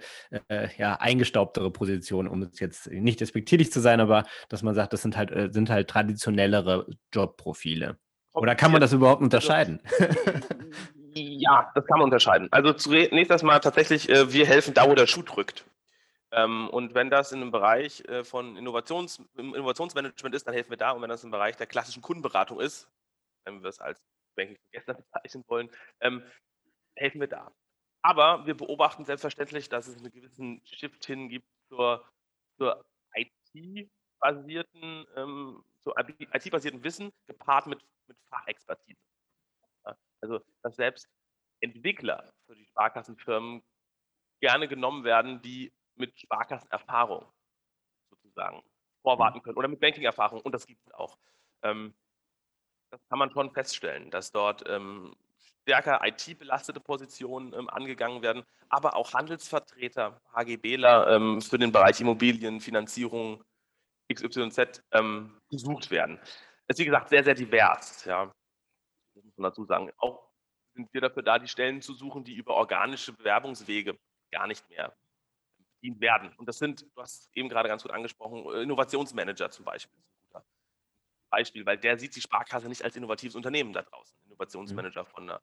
äh, 0.50 0.68
ja, 0.78 0.96
eingestaubtere 0.96 1.72
Positionen, 1.72 2.28
um 2.28 2.42
es 2.44 2.60
jetzt 2.60 2.92
nicht 2.92 3.20
despektierlich 3.22 3.72
zu 3.72 3.80
sein, 3.80 4.00
aber 4.00 4.24
dass 4.50 4.64
man 4.64 4.76
sagt, 4.76 4.94
das 4.94 5.02
sind 5.02 5.18
halt, 5.18 5.32
äh, 5.32 5.50
sind 5.52 5.70
halt 5.70 5.90
traditionellere 5.90 6.88
Jobprofile. 7.14 7.98
Oder 8.34 8.56
kann 8.56 8.72
man 8.72 8.82
das 8.82 8.94
überhaupt 8.94 9.22
also 9.22 9.26
unterscheiden? 9.26 9.82
ja, 11.14 11.72
das 11.74 11.86
kann 11.86 12.00
man 12.00 12.06
unterscheiden. 12.06 12.50
Also 12.52 12.74
zunächst 12.74 13.32
erstmal 13.32 13.60
tatsächlich, 13.62 14.10
äh, 14.10 14.32
wir 14.34 14.46
helfen 14.46 14.74
da, 14.74 14.90
wo 14.90 14.94
der 14.94 15.08
Schuh 15.08 15.24
drückt. 15.24 15.66
Ähm, 16.32 16.70
und 16.70 16.94
wenn 16.94 17.10
das 17.10 17.32
in 17.32 17.42
einem 17.42 17.52
Bereich 17.52 18.04
äh, 18.10 18.26
von 18.26 18.58
Innovations, 18.58 19.22
Innovationsmanagement 19.38 20.36
ist, 20.36 20.46
dann 20.46 20.54
helfen 20.54 20.70
wir 20.70 20.78
da. 20.78 20.92
Und 20.92 21.02
wenn 21.02 21.10
das 21.10 21.24
im 21.24 21.32
Bereich 21.32 21.56
der 21.56 21.68
klassischen 21.68 22.02
Kundenberatung 22.02 22.60
ist, 22.60 22.90
wenn 23.46 23.62
wir 23.62 23.70
es 23.70 23.80
als 23.80 24.02
Banking 24.36 24.58
von 24.58 24.72
gestern 24.72 24.98
bezeichnen 25.12 25.44
wollen, 25.48 25.70
ähm, 26.02 26.24
helfen 26.96 27.20
wir 27.22 27.28
da. 27.28 27.52
Aber 28.02 28.46
wir 28.46 28.56
beobachten 28.56 29.04
selbstverständlich, 29.04 29.70
dass 29.70 29.88
es 29.88 29.98
einen 29.98 30.12
gewissen 30.12 30.62
Shift 30.66 31.06
hin 31.06 31.28
gibt 31.30 31.48
zur, 31.70 32.08
zur 32.58 32.86
IT-basierten, 33.16 35.08
ähm, 35.16 35.64
IT-basierten 36.34 36.84
Wissen 36.84 37.12
gepaart 37.28 37.66
mit, 37.68 37.84
mit 38.08 38.18
Fachexpertise. 38.30 39.00
Ja, 39.86 39.98
also, 40.22 40.40
dass 40.62 40.76
selbst 40.76 41.10
Entwickler 41.62 42.32
für 42.46 42.56
die 42.56 42.66
Sparkassenfirmen 42.66 43.64
gerne 44.40 44.68
genommen 44.68 45.04
werden, 45.04 45.42
die 45.42 45.74
mit 45.96 46.20
Sparkassenerfahrung 46.20 47.26
sozusagen 48.10 48.62
vorwarten 49.02 49.40
mhm. 49.40 49.44
können 49.44 49.58
oder 49.58 49.68
mit 49.68 49.80
Banking-Erfahrung 49.80 50.42
und 50.42 50.52
das 50.52 50.68
gibt 50.68 50.86
es 50.86 50.94
auch. 50.94 51.18
Ähm, 51.64 51.96
das 52.96 53.10
kann 53.10 53.20
man 53.20 53.32
schon 53.32 53.52
feststellen, 53.52 54.10
dass 54.10 54.32
dort 54.32 54.64
ähm, 54.70 55.14
stärker 55.64 56.00
IT-belastete 56.06 56.80
Positionen 56.80 57.54
ähm, 57.54 57.70
angegangen 57.70 58.22
werden, 58.22 58.44
aber 58.70 58.96
auch 58.96 59.14
Handelsvertreter, 59.14 60.22
HGBler 60.34 61.08
ähm, 61.10 61.42
für 61.42 61.58
den 61.58 61.72
Bereich 61.72 62.00
Immobilienfinanzierung 62.00 63.44
XYZ 64.14 64.82
ähm, 64.92 65.38
gesucht 65.50 65.92
werden. 65.92 66.20
Es 66.68 66.76
ist 66.76 66.80
wie 66.80 66.86
gesagt 66.86 67.10
sehr, 67.10 67.24
sehr 67.24 67.36
divers. 67.36 68.06
Ja. 68.06 68.32
Das 69.14 69.24
muss 69.24 69.38
man 69.38 69.50
dazu 69.50 69.66
sagen. 69.66 69.92
Auch 69.98 70.30
sind 70.74 70.94
wir 70.94 71.02
dafür 71.02 71.24
da, 71.24 71.40
die 71.40 71.48
Stellen 71.48 71.82
zu 71.82 71.94
suchen, 71.94 72.24
die 72.24 72.36
über 72.36 72.54
organische 72.54 73.12
Bewerbungswege 73.14 73.98
gar 74.32 74.48
nicht 74.48 74.70
mehr 74.70 74.96
bedient 75.82 76.00
werden. 76.00 76.34
Und 76.38 76.48
das 76.48 76.58
sind, 76.58 76.86
du 76.96 77.02
hast 77.02 77.30
eben 77.34 77.50
gerade 77.50 77.70
ganz 77.70 77.84
gut 77.84 77.92
angesprochen, 77.92 78.46
Innovationsmanager 78.62 79.50
zum 79.52 79.66
Beispiel. 79.66 80.00
Beispiel, 81.30 81.66
weil 81.66 81.78
der 81.78 81.98
sieht 81.98 82.16
die 82.16 82.22
Sparkasse 82.22 82.70
nicht 82.70 82.84
als 82.84 82.96
innovatives 82.96 83.36
Unternehmen 83.36 83.74
da 83.74 83.82
draußen, 83.82 84.18
mhm. 84.24 84.32
Innovationsmanager 84.32 85.06
von 85.06 85.28
der 85.28 85.42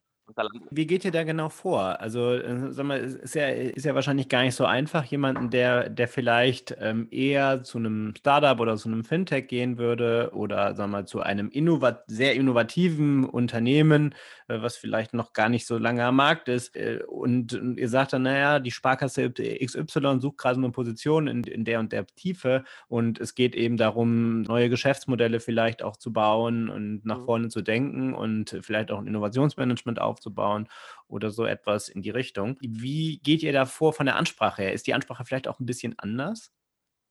wie 0.70 0.86
geht 0.86 1.04
ihr 1.04 1.10
da 1.10 1.24
genau 1.24 1.48
vor? 1.48 2.00
Also, 2.00 2.32
äh, 2.32 2.70
sag 2.70 2.86
mal, 2.86 3.00
ist 3.00 3.34
ja, 3.34 3.48
ist 3.48 3.84
ja 3.84 3.94
wahrscheinlich 3.94 4.28
gar 4.28 4.42
nicht 4.42 4.54
so 4.54 4.64
einfach, 4.64 5.04
jemanden, 5.04 5.50
der, 5.50 5.90
der 5.90 6.08
vielleicht 6.08 6.76
ähm, 6.80 7.08
eher 7.10 7.62
zu 7.64 7.78
einem 7.78 8.14
Startup 8.16 8.58
oder 8.60 8.76
zu 8.76 8.88
einem 8.88 9.04
Fintech 9.04 9.48
gehen 9.48 9.78
würde 9.78 10.30
oder 10.32 10.74
sag 10.74 10.88
mal, 10.88 11.06
zu 11.06 11.20
einem 11.20 11.50
innovat 11.50 12.04
sehr 12.06 12.34
innovativen 12.34 13.24
Unternehmen, 13.24 14.14
äh, 14.48 14.62
was 14.62 14.76
vielleicht 14.76 15.12
noch 15.12 15.32
gar 15.32 15.48
nicht 15.48 15.66
so 15.66 15.76
lange 15.76 16.04
am 16.04 16.16
Markt 16.16 16.48
ist. 16.48 16.76
Äh, 16.76 17.00
und, 17.06 17.52
und, 17.54 17.78
ihr 17.78 17.88
sagt 17.88 18.12
dann, 18.12 18.22
naja, 18.22 18.58
die 18.60 18.70
Sparkasse 18.70 19.30
XY 19.32 20.20
sucht 20.20 20.38
gerade 20.38 20.58
eine 20.58 20.70
Position 20.70 21.26
in, 21.26 21.44
in 21.44 21.64
der 21.64 21.80
und 21.80 21.92
der 21.92 22.06
Tiefe 22.06 22.64
und 22.88 23.20
es 23.20 23.34
geht 23.34 23.54
eben 23.54 23.76
darum, 23.76 24.42
neue 24.42 24.70
Geschäftsmodelle 24.70 25.40
vielleicht 25.40 25.82
auch 25.82 25.96
zu 25.96 26.12
bauen 26.12 26.70
und 26.70 27.04
nach 27.04 27.18
mhm. 27.18 27.24
vorne 27.24 27.48
zu 27.48 27.60
denken 27.60 28.14
und 28.14 28.58
vielleicht 28.62 28.90
auch 28.90 28.98
ein 28.98 29.06
Innovationsmanagement 29.06 30.00
aufzubauen 30.00 30.11
aufzubauen 30.12 30.68
oder 31.08 31.30
so 31.30 31.44
etwas 31.44 31.88
in 31.88 32.02
die 32.02 32.10
Richtung. 32.10 32.56
Wie 32.60 33.18
geht 33.18 33.42
ihr 33.42 33.52
da 33.52 33.66
vor 33.66 33.92
von 33.92 34.06
der 34.06 34.16
Ansprache 34.16 34.62
her? 34.62 34.72
Ist 34.72 34.86
die 34.86 34.94
Ansprache 34.94 35.24
vielleicht 35.24 35.48
auch 35.48 35.58
ein 35.58 35.66
bisschen 35.66 35.98
anders? 35.98 36.52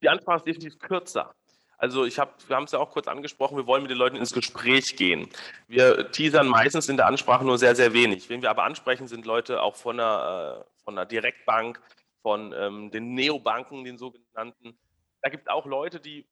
Die 0.02 0.10
Ansprache 0.10 0.38
ist 0.38 0.48
definitiv 0.48 0.80
kürzer. 0.80 1.36
Also 1.78 2.06
ich 2.06 2.20
habe, 2.20 2.32
wir 2.48 2.56
haben 2.56 2.66
es 2.66 2.72
ja 2.74 2.80
auch 2.80 2.92
kurz 2.92 3.08
angesprochen, 3.08 3.58
wir 3.58 3.66
wollen 3.66 3.82
mit 3.82 3.90
den 3.90 3.98
Leuten 3.98 4.16
ins 4.16 4.34
Gespräch 4.34 4.96
gehen. 4.98 5.28
Wir 5.68 6.12
teasern 6.12 6.48
meistens 6.48 6.90
in 6.90 6.96
der 6.96 7.08
Ansprache 7.08 7.44
nur 7.44 7.58
sehr, 7.58 7.76
sehr 7.76 7.92
wenig. 7.92 8.30
Wen 8.30 8.44
wir 8.44 8.52
aber 8.52 8.66
ansprechen, 8.66 9.08
sind 9.08 9.26
Leute 9.26 9.64
auch 9.64 9.76
von 9.76 10.00
einer, 10.00 10.62
äh, 10.62 10.84
von 10.84 10.96
einer 10.96 11.08
Direktbank, 11.08 11.82
von 12.22 12.54
ähm, 12.56 12.92
den 12.92 13.16
Neobanken, 13.16 13.84
den 13.84 13.98
sogenannten. 13.98 14.78
Da 15.24 15.30
gibt 15.30 15.48
es 15.48 15.52
auch 15.52 15.66
Leute, 15.66 16.00
die 16.00 16.28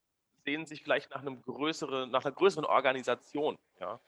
sehen 0.45 0.65
sich 0.65 0.83
vielleicht 0.83 1.09
nach, 1.11 1.21
einem 1.21 1.41
größeren, 1.41 2.11
nach 2.11 2.25
einer 2.25 2.33
größeren 2.33 2.65
Organisation. 2.65 3.57
Ja? 3.79 3.99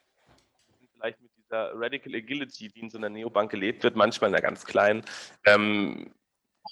Vielleicht 0.94 1.22
mit 1.22 1.31
dieser 1.52 1.72
Radical 1.76 2.16
Agility, 2.16 2.70
die 2.70 2.80
in 2.80 2.90
so 2.90 2.98
einer 2.98 3.10
Neobank 3.10 3.52
gelebt 3.52 3.84
wird, 3.84 3.96
manchmal 3.96 4.30
in 4.30 4.36
einer 4.36 4.42
ganz 4.42 4.66
kleinen, 4.66 5.04
ähm, 5.46 6.14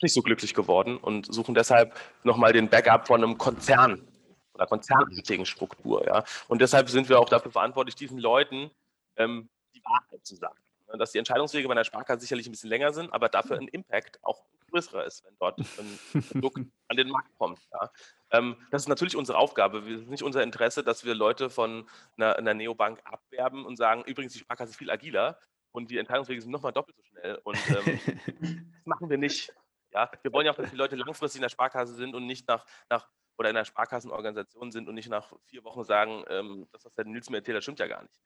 nicht 0.01 0.13
so 0.13 0.21
glücklich 0.21 0.53
geworden 0.53 0.97
und 0.97 1.33
suchen 1.33 1.55
deshalb 1.55 1.93
nochmal 2.23 2.53
den 2.53 2.69
Backup 2.69 3.07
von 3.07 3.23
einem 3.23 3.37
Konzern 3.37 4.07
oder 4.53 4.65
konzernartigen 4.65 5.45
Struktur. 5.45 6.05
Ja? 6.05 6.23
Und 6.47 6.61
deshalb 6.61 6.89
sind 6.89 7.09
wir 7.09 7.19
auch 7.19 7.27
dafür 7.27 7.51
verantwortlich, 7.51 7.95
diesen 7.95 8.19
Leuten 8.19 8.71
ähm, 9.17 9.49
die 9.75 9.83
Wahrheit 9.83 10.25
zu 10.25 10.35
sagen. 10.35 10.57
Dass 10.97 11.11
die 11.11 11.19
Entscheidungswege 11.19 11.67
bei 11.67 11.73
einer 11.73 11.83
Sparkasse 11.83 12.21
sicherlich 12.21 12.47
ein 12.47 12.51
bisschen 12.51 12.69
länger 12.69 12.93
sind, 12.93 13.11
aber 13.13 13.29
dafür 13.29 13.57
ein 13.57 13.67
Impact 13.67 14.23
auch 14.23 14.41
größerer 14.69 15.05
ist, 15.05 15.23
wenn 15.25 15.35
dort 15.39 15.59
ein 15.59 16.23
Produkt 16.31 16.57
an 16.87 16.97
den 16.97 17.09
Markt 17.09 17.35
kommt. 17.37 17.59
Ja. 17.71 17.91
Ähm, 18.31 18.55
das 18.71 18.83
ist 18.83 18.87
natürlich 18.87 19.15
unsere 19.15 19.37
Aufgabe. 19.37 19.79
Es 19.79 20.01
ist 20.01 20.09
nicht 20.09 20.23
unser 20.23 20.43
Interesse, 20.43 20.83
dass 20.83 21.03
wir 21.03 21.15
Leute 21.15 21.49
von 21.49 21.87
einer, 22.17 22.35
einer 22.35 22.53
Neobank 22.53 23.01
abwerben 23.03 23.65
und 23.65 23.75
sagen, 23.75 24.03
übrigens, 24.05 24.33
die 24.33 24.39
Sparkasse 24.39 24.71
ist 24.71 24.77
viel 24.77 24.91
agiler 24.91 25.37
und 25.71 25.89
die 25.89 25.97
Entscheidungswege 25.97 26.41
sind 26.41 26.51
nochmal 26.51 26.73
doppelt 26.73 26.97
so 26.97 27.03
schnell. 27.03 27.39
Und 27.43 27.57
ähm, 27.69 27.99
das 28.75 28.85
machen 28.85 29.09
wir 29.09 29.17
nicht. 29.17 29.53
Ja, 29.91 30.09
wir 30.21 30.31
wollen 30.31 30.45
ja 30.45 30.51
auch, 30.51 30.57
dass 30.57 30.69
die 30.69 30.75
Leute 30.75 30.95
langfristig 30.95 31.39
in 31.39 31.43
der 31.43 31.49
Sparkasse 31.49 31.93
sind 31.93 32.13
und 32.13 32.25
nicht 32.25 32.47
nach, 32.47 32.65
nach 32.89 33.07
oder 33.37 33.49
in 33.49 33.55
einer 33.55 33.65
Sparkassenorganisation 33.65 34.71
sind 34.71 34.89
und 34.89 34.95
nicht 34.95 35.09
nach 35.09 35.31
vier 35.45 35.63
Wochen 35.63 35.83
sagen, 35.83 36.25
ähm, 36.27 36.67
das, 36.71 36.85
was 36.85 36.93
der 36.93 37.05
Nils 37.05 37.29
mir 37.29 37.37
erzählt, 37.37 37.57
das 37.57 37.63
stimmt 37.63 37.79
ja 37.79 37.87
gar 37.87 38.01
nicht. 38.01 38.19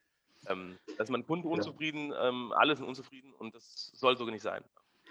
Ähm, 0.48 0.78
da 0.98 1.04
ist 1.04 1.10
mein 1.10 1.26
Kunde 1.26 1.48
unzufrieden, 1.48 2.14
ähm, 2.20 2.52
alle 2.54 2.76
sind 2.76 2.86
unzufrieden 2.86 3.32
und 3.34 3.56
das 3.56 3.92
soll 3.94 4.18
so 4.18 4.26
nicht 4.26 4.42
sein. 4.42 4.64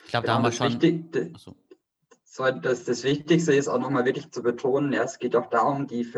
Ich 0.04 0.10
glaube, 0.10 0.26
da 0.26 0.34
haben 0.34 0.44
wir 0.44 0.52
schon. 0.52 0.72
Wichtig, 0.72 1.12
das, 2.62 2.84
das 2.84 3.04
Wichtigste 3.04 3.54
ist 3.54 3.68
auch 3.68 3.78
nochmal 3.78 4.06
wirklich 4.06 4.30
zu 4.30 4.42
betonen, 4.42 4.92
ja, 4.92 5.02
es 5.02 5.18
geht 5.18 5.36
auch 5.36 5.50
darum, 5.50 5.86
die, 5.86 6.10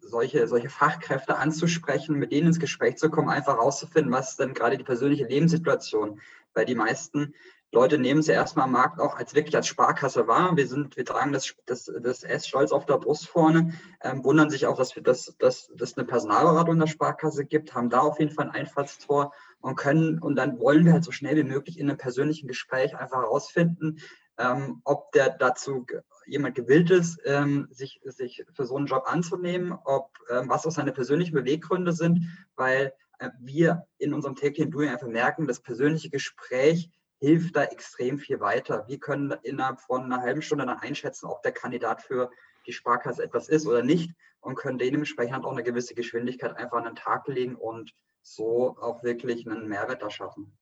solche, 0.00 0.48
solche 0.48 0.70
Fachkräfte 0.70 1.36
anzusprechen, 1.36 2.16
mit 2.16 2.32
denen 2.32 2.46
ins 2.46 2.58
Gespräch 2.58 2.96
zu 2.96 3.10
kommen, 3.10 3.28
einfach 3.28 3.56
herauszufinden, 3.56 4.10
was 4.12 4.36
denn 4.36 4.54
gerade 4.54 4.78
die 4.78 4.84
persönliche 4.84 5.26
Lebenssituation. 5.26 6.20
Weil 6.54 6.64
die 6.64 6.74
meisten 6.74 7.34
Leute 7.70 7.98
nehmen 7.98 8.20
es 8.20 8.28
ja 8.28 8.34
erstmal 8.34 8.64
am 8.64 8.72
Markt 8.72 8.98
auch 8.98 9.16
als 9.16 9.34
wirklich 9.34 9.54
als 9.54 9.66
Sparkasse 9.66 10.26
wahr. 10.26 10.56
Wir 10.56 10.66
sind, 10.66 10.96
wir 10.96 11.04
tragen 11.04 11.32
das, 11.32 11.54
das, 11.66 11.92
das 12.00 12.22
S 12.22 12.48
stolz 12.48 12.72
auf 12.72 12.86
der 12.86 12.96
Brust 12.96 13.28
vorne, 13.28 13.74
ähm, 14.00 14.24
wundern 14.24 14.48
sich 14.48 14.66
auch, 14.66 14.78
dass 14.78 14.96
wir 14.96 15.02
das, 15.02 15.36
dass, 15.38 15.70
dass 15.76 15.98
eine 15.98 16.06
Personalberatung 16.06 16.74
in 16.74 16.80
der 16.80 16.86
Sparkasse 16.86 17.44
gibt, 17.44 17.74
haben 17.74 17.90
da 17.90 18.00
auf 18.00 18.18
jeden 18.20 18.32
Fall 18.32 18.46
ein 18.46 18.54
Einfallstor 18.54 19.32
und 19.60 19.76
können, 19.76 20.18
und 20.18 20.36
dann 20.36 20.58
wollen 20.58 20.84
wir 20.84 20.92
halt 20.92 21.04
so 21.04 21.12
schnell 21.12 21.36
wie 21.36 21.44
möglich 21.44 21.78
in 21.78 21.88
einem 21.88 21.98
persönlichen 21.98 22.48
Gespräch 22.48 22.96
einfach 22.96 23.22
herausfinden, 23.22 23.98
ähm, 24.38 24.80
ob 24.84 25.12
der 25.12 25.30
dazu 25.30 25.84
jemand 26.26 26.54
gewillt 26.54 26.90
ist, 26.90 27.20
ähm, 27.24 27.68
sich, 27.70 28.00
sich 28.04 28.44
für 28.52 28.66
so 28.66 28.76
einen 28.76 28.86
Job 28.86 29.04
anzunehmen, 29.06 29.72
ob 29.84 30.10
ähm, 30.30 30.48
was 30.48 30.66
auch 30.66 30.70
seine 30.70 30.92
persönlichen 30.92 31.34
Beweggründe 31.34 31.92
sind, 31.92 32.26
weil 32.54 32.92
äh, 33.18 33.30
wir 33.40 33.86
in 33.98 34.14
unserem 34.14 34.36
täglichen 34.36 34.70
Doing 34.70 34.90
einfach 34.90 35.08
merken, 35.08 35.48
das 35.48 35.60
persönliche 35.60 36.10
Gespräch 36.10 36.90
hilft 37.20 37.56
da 37.56 37.64
extrem 37.64 38.18
viel 38.18 38.38
weiter. 38.38 38.84
Wir 38.86 39.00
können 39.00 39.34
innerhalb 39.42 39.80
von 39.80 40.04
einer 40.04 40.22
halben 40.22 40.42
Stunde 40.42 40.66
dann 40.66 40.78
einschätzen, 40.78 41.26
ob 41.26 41.42
der 41.42 41.52
Kandidat 41.52 42.02
für 42.02 42.30
die 42.66 42.72
Sparkasse 42.72 43.24
etwas 43.24 43.48
ist 43.48 43.66
oder 43.66 43.82
nicht 43.82 44.14
und 44.40 44.54
können 44.54 44.78
dementsprechend 44.78 45.44
auch 45.44 45.52
eine 45.52 45.64
gewisse 45.64 45.94
Geschwindigkeit 45.94 46.56
einfach 46.56 46.78
an 46.78 46.84
den 46.84 46.94
Tag 46.94 47.26
legen 47.26 47.56
und 47.56 47.92
so 48.34 48.76
auch 48.80 49.02
wirklich 49.02 49.46
einen 49.46 49.68
Mehrwert 49.68 50.02
erschaffen. 50.02 50.57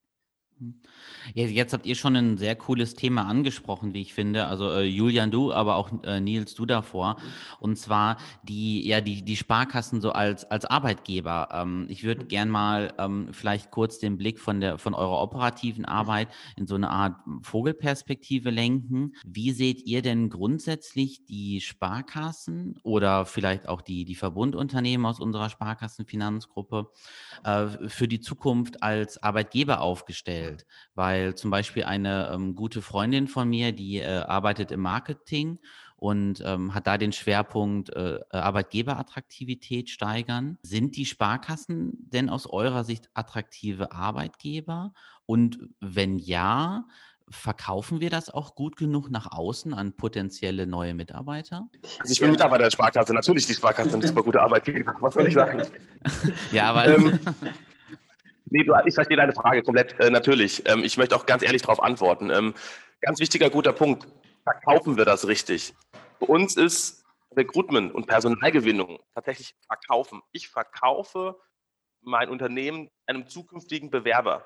Hm. 0.59 0.73
Ja, 1.35 1.45
jetzt 1.45 1.73
habt 1.73 1.85
ihr 1.85 1.95
schon 1.95 2.15
ein 2.15 2.37
sehr 2.37 2.55
cooles 2.55 2.95
Thema 2.95 3.27
angesprochen, 3.27 3.93
wie 3.93 4.01
ich 4.01 4.13
finde. 4.13 4.47
Also 4.47 4.71
äh, 4.71 4.83
Julian, 4.83 5.29
du, 5.29 5.51
aber 5.51 5.75
auch 5.75 5.91
äh, 6.03 6.19
Nils, 6.19 6.55
du 6.55 6.65
davor. 6.65 7.17
Und 7.59 7.77
zwar 7.77 8.17
die, 8.43 8.87
ja, 8.87 9.01
die, 9.01 9.23
die 9.23 9.35
Sparkassen 9.35 10.01
so 10.01 10.11
als, 10.11 10.45
als 10.45 10.65
Arbeitgeber. 10.65 11.49
Ähm, 11.51 11.85
ich 11.89 12.03
würde 12.03 12.25
gern 12.25 12.49
mal 12.49 12.93
ähm, 12.97 13.29
vielleicht 13.31 13.71
kurz 13.71 13.99
den 13.99 14.17
Blick 14.17 14.39
von 14.39 14.61
der 14.61 14.77
von 14.77 14.93
eurer 14.93 15.21
operativen 15.21 15.85
Arbeit 15.85 16.29
in 16.55 16.65
so 16.65 16.75
eine 16.75 16.89
Art 16.89 17.15
Vogelperspektive 17.41 18.49
lenken. 18.49 19.13
Wie 19.25 19.51
seht 19.51 19.85
ihr 19.85 20.01
denn 20.01 20.29
grundsätzlich 20.29 21.25
die 21.25 21.61
Sparkassen 21.61 22.79
oder 22.83 23.25
vielleicht 23.25 23.67
auch 23.67 23.81
die, 23.81 24.05
die 24.05 24.15
Verbundunternehmen 24.15 25.05
aus 25.05 25.19
unserer 25.19 25.49
Sparkassenfinanzgruppe 25.49 26.89
äh, 27.43 27.67
für 27.89 28.07
die 28.07 28.21
Zukunft 28.21 28.81
als 28.81 29.21
Arbeitgeber 29.21 29.81
aufgestellt? 29.81 30.46
Weil 30.95 31.35
zum 31.35 31.51
Beispiel 31.51 31.83
eine 31.83 32.31
ähm, 32.33 32.55
gute 32.55 32.81
Freundin 32.81 33.27
von 33.27 33.49
mir, 33.49 33.71
die 33.71 33.97
äh, 33.97 34.05
arbeitet 34.05 34.71
im 34.71 34.81
Marketing 34.81 35.59
und 35.97 36.43
ähm, 36.45 36.73
hat 36.73 36.85
da 36.87 36.97
den 36.97 37.11
Schwerpunkt 37.11 37.89
äh, 37.89 38.19
Arbeitgeberattraktivität 38.29 39.89
steigern. 39.89 40.57
Sind 40.61 40.95
die 40.95 41.05
Sparkassen 41.05 41.93
denn 42.11 42.29
aus 42.29 42.45
eurer 42.45 42.83
Sicht 42.83 43.09
attraktive 43.15 43.91
Arbeitgeber? 43.91 44.93
Und 45.25 45.59
wenn 45.79 46.19
ja, 46.19 46.85
verkaufen 47.29 47.99
wir 47.99 48.09
das 48.09 48.29
auch 48.29 48.55
gut 48.55 48.77
genug 48.77 49.09
nach 49.09 49.31
außen 49.31 49.73
an 49.73 49.93
potenzielle 49.93 50.67
neue 50.67 50.93
Mitarbeiter? 50.93 51.67
Also 51.99 52.13
ich 52.13 52.19
bin 52.19 52.31
Mitarbeiter 52.31 52.65
der 52.65 52.71
Sparkasse. 52.71 53.13
Natürlich, 53.13 53.47
die 53.47 53.55
Sparkasse 53.55 53.89
sind 53.89 54.05
super 54.05 54.23
gute 54.23 54.41
Arbeitgeber. 54.41 54.95
Was 54.99 55.15
soll 55.15 55.27
ich 55.27 55.33
sagen? 55.33 55.63
ja, 56.51 56.69
aber. 56.69 56.87
Ähm, 56.87 57.19
nee, 58.49 58.63
du, 58.63 58.73
ich 58.85 58.93
verstehe 58.93 59.17
deine 59.17 59.33
Frage 59.33 59.63
komplett, 59.63 59.99
äh, 59.99 60.09
natürlich. 60.09 60.67
Ähm, 60.67 60.83
ich 60.83 60.97
möchte 60.97 61.15
auch 61.15 61.25
ganz 61.25 61.43
ehrlich 61.43 61.61
darauf 61.61 61.81
antworten. 61.81 62.29
Ähm, 62.29 62.53
ganz 63.01 63.19
wichtiger, 63.19 63.49
guter 63.49 63.73
Punkt. 63.73 64.07
Verkaufen 64.43 64.97
wir 64.97 65.05
das 65.05 65.27
richtig? 65.27 65.73
Für 66.19 66.25
uns 66.25 66.55
ist 66.55 67.05
Recruitment 67.35 67.93
und 67.93 68.07
Personalgewinnung 68.07 68.99
tatsächlich 69.13 69.53
verkaufen. 69.67 70.21
Ich 70.31 70.49
verkaufe 70.49 71.39
mein 72.01 72.29
Unternehmen 72.29 72.89
einem 73.05 73.27
zukünftigen 73.27 73.89
Bewerber. 73.89 74.45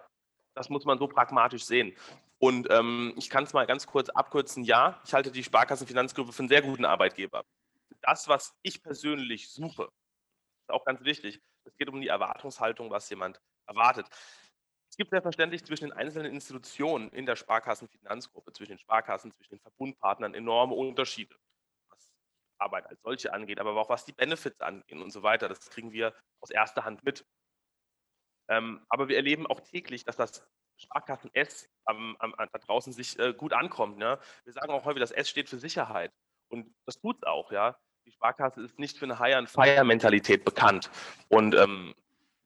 Das 0.55 0.69
muss 0.69 0.85
man 0.85 0.97
so 0.97 1.07
pragmatisch 1.07 1.63
sehen. 1.63 1.95
Und 2.39 2.67
ähm, 2.71 3.13
ich 3.17 3.29
kann 3.29 3.43
es 3.43 3.53
mal 3.53 3.67
ganz 3.67 3.87
kurz 3.87 4.09
abkürzen. 4.09 4.63
Ja, 4.63 4.99
ich 5.05 5.13
halte 5.13 5.31
die 5.31 5.43
Sparkassenfinanzgruppe 5.43 6.33
für 6.33 6.39
einen 6.39 6.49
sehr 6.49 6.61
guten 6.61 6.85
Arbeitgeber. 6.85 7.43
Das, 8.01 8.27
was 8.27 8.55
ich 8.63 8.81
persönlich 8.81 9.51
suche, 9.51 9.83
ist 9.83 10.71
auch 10.71 10.83
ganz 10.83 11.03
wichtig. 11.03 11.39
Es 11.65 11.77
geht 11.77 11.89
um 11.89 12.01
die 12.01 12.07
Erwartungshaltung, 12.07 12.89
was 12.89 13.09
jemand 13.09 13.39
erwartet. 13.71 14.07
Es 14.89 14.97
gibt 14.97 15.11
selbstverständlich 15.11 15.63
zwischen 15.63 15.85
den 15.85 15.93
einzelnen 15.93 16.33
Institutionen 16.33 17.09
in 17.11 17.25
der 17.25 17.37
Sparkassenfinanzgruppe, 17.37 18.51
zwischen 18.51 18.73
den 18.73 18.79
Sparkassen, 18.79 19.31
zwischen 19.31 19.55
den 19.55 19.61
Verbundpartnern 19.61 20.33
enorme 20.33 20.75
Unterschiede, 20.75 21.35
was 21.89 22.13
Arbeit 22.57 22.87
als 22.87 23.01
solche 23.01 23.33
angeht, 23.33 23.59
aber 23.59 23.73
auch 23.75 23.89
was 23.89 24.03
die 24.03 24.11
Benefits 24.11 24.59
angeht 24.59 24.91
und 24.97 25.11
so 25.11 25.23
weiter. 25.23 25.47
Das 25.47 25.69
kriegen 25.69 25.93
wir 25.93 26.13
aus 26.41 26.49
erster 26.49 26.83
Hand 26.83 27.03
mit. 27.03 27.25
Ähm, 28.49 28.85
aber 28.89 29.07
wir 29.07 29.15
erleben 29.15 29.47
auch 29.47 29.61
täglich, 29.61 30.03
dass 30.03 30.17
das 30.17 30.45
Sparkassen 30.75 31.33
S 31.33 31.69
am, 31.85 32.17
am, 32.19 32.33
da 32.37 32.59
draußen 32.59 32.91
sich 32.91 33.17
äh, 33.17 33.33
gut 33.33 33.53
ankommt. 33.53 33.97
Ne? 33.97 34.19
Wir 34.43 34.53
sagen 34.53 34.71
auch 34.71 34.83
häufig, 34.83 34.99
das 34.99 35.11
S 35.11 35.29
steht 35.29 35.47
für 35.47 35.57
Sicherheit. 35.57 36.11
Und 36.49 36.75
das 36.85 36.99
tut 36.99 37.15
es 37.17 37.23
auch, 37.23 37.51
ja. 37.51 37.77
Die 38.05 38.11
Sparkasse 38.11 38.61
ist 38.61 38.77
nicht 38.77 38.97
für 38.97 39.05
eine 39.05 39.19
Hire-and-Fire-Mentalität 39.19 40.43
bekannt. 40.43 40.89
Und 41.29 41.55
ähm, 41.55 41.93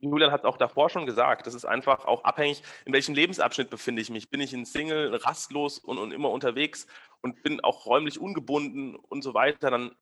Julian 0.10 0.32
hat 0.32 0.46
auch 0.46 0.58
davor 0.58 0.90
schon 0.90 1.06
gesagt, 1.06 1.48
das 1.48 1.54
ist 1.54 1.66
einfach 1.66 2.06
auch 2.06 2.24
abhängig, 2.24 2.64
in 2.86 2.94
welchem 2.94 3.16
Lebensabschnitt 3.16 3.70
befinde 3.70 4.02
ich 4.02 4.10
mich. 4.10 4.30
Bin 4.30 4.42
ich 4.42 4.54
ein 4.54 4.66
Single, 4.66 5.16
rastlos 5.16 5.80
und, 5.80 5.98
und 5.98 6.12
immer 6.12 6.30
unterwegs 6.30 6.88
und 7.22 7.44
bin 7.44 7.62
auch 7.62 7.86
räumlich 7.86 8.20
ungebunden 8.20 8.96
und 8.96 9.22
so 9.22 9.34
weiter, 9.34 9.72
dann 9.72 9.96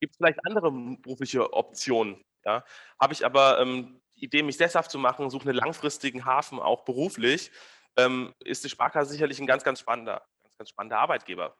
gibt 0.00 0.12
es 0.12 0.16
vielleicht 0.16 0.44
andere 0.46 0.70
berufliche 0.70 1.52
Optionen. 1.52 2.24
Ja? 2.44 2.64
Habe 3.00 3.12
ich 3.12 3.24
aber 3.24 3.60
ähm, 3.60 4.00
die 4.16 4.24
Idee, 4.24 4.42
mich 4.42 4.56
sesshaft 4.56 4.90
zu 4.90 4.98
machen, 4.98 5.30
suche 5.30 5.48
einen 5.48 5.58
langfristigen 5.58 6.24
Hafen, 6.24 6.58
auch 6.58 6.84
beruflich, 6.84 7.50
ähm, 7.96 8.34
ist 8.40 8.64
die 8.64 8.68
Sparkasse 8.68 9.10
sicherlich 9.10 9.40
ein 9.40 9.46
ganz, 9.46 9.64
ganz 9.64 9.80
spannender, 9.80 10.22
ganz, 10.42 10.56
ganz 10.56 10.70
spannender 10.70 10.98
Arbeitgeber. 10.98 11.56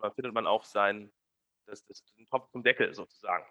Da 0.00 0.10
findet 0.10 0.34
man 0.34 0.46
auch 0.46 0.64
sein, 0.64 1.12
das, 1.66 1.84
das, 1.86 2.04
Topf 2.30 2.50
zum 2.50 2.62
Deckel 2.62 2.94
sozusagen. 2.94 3.44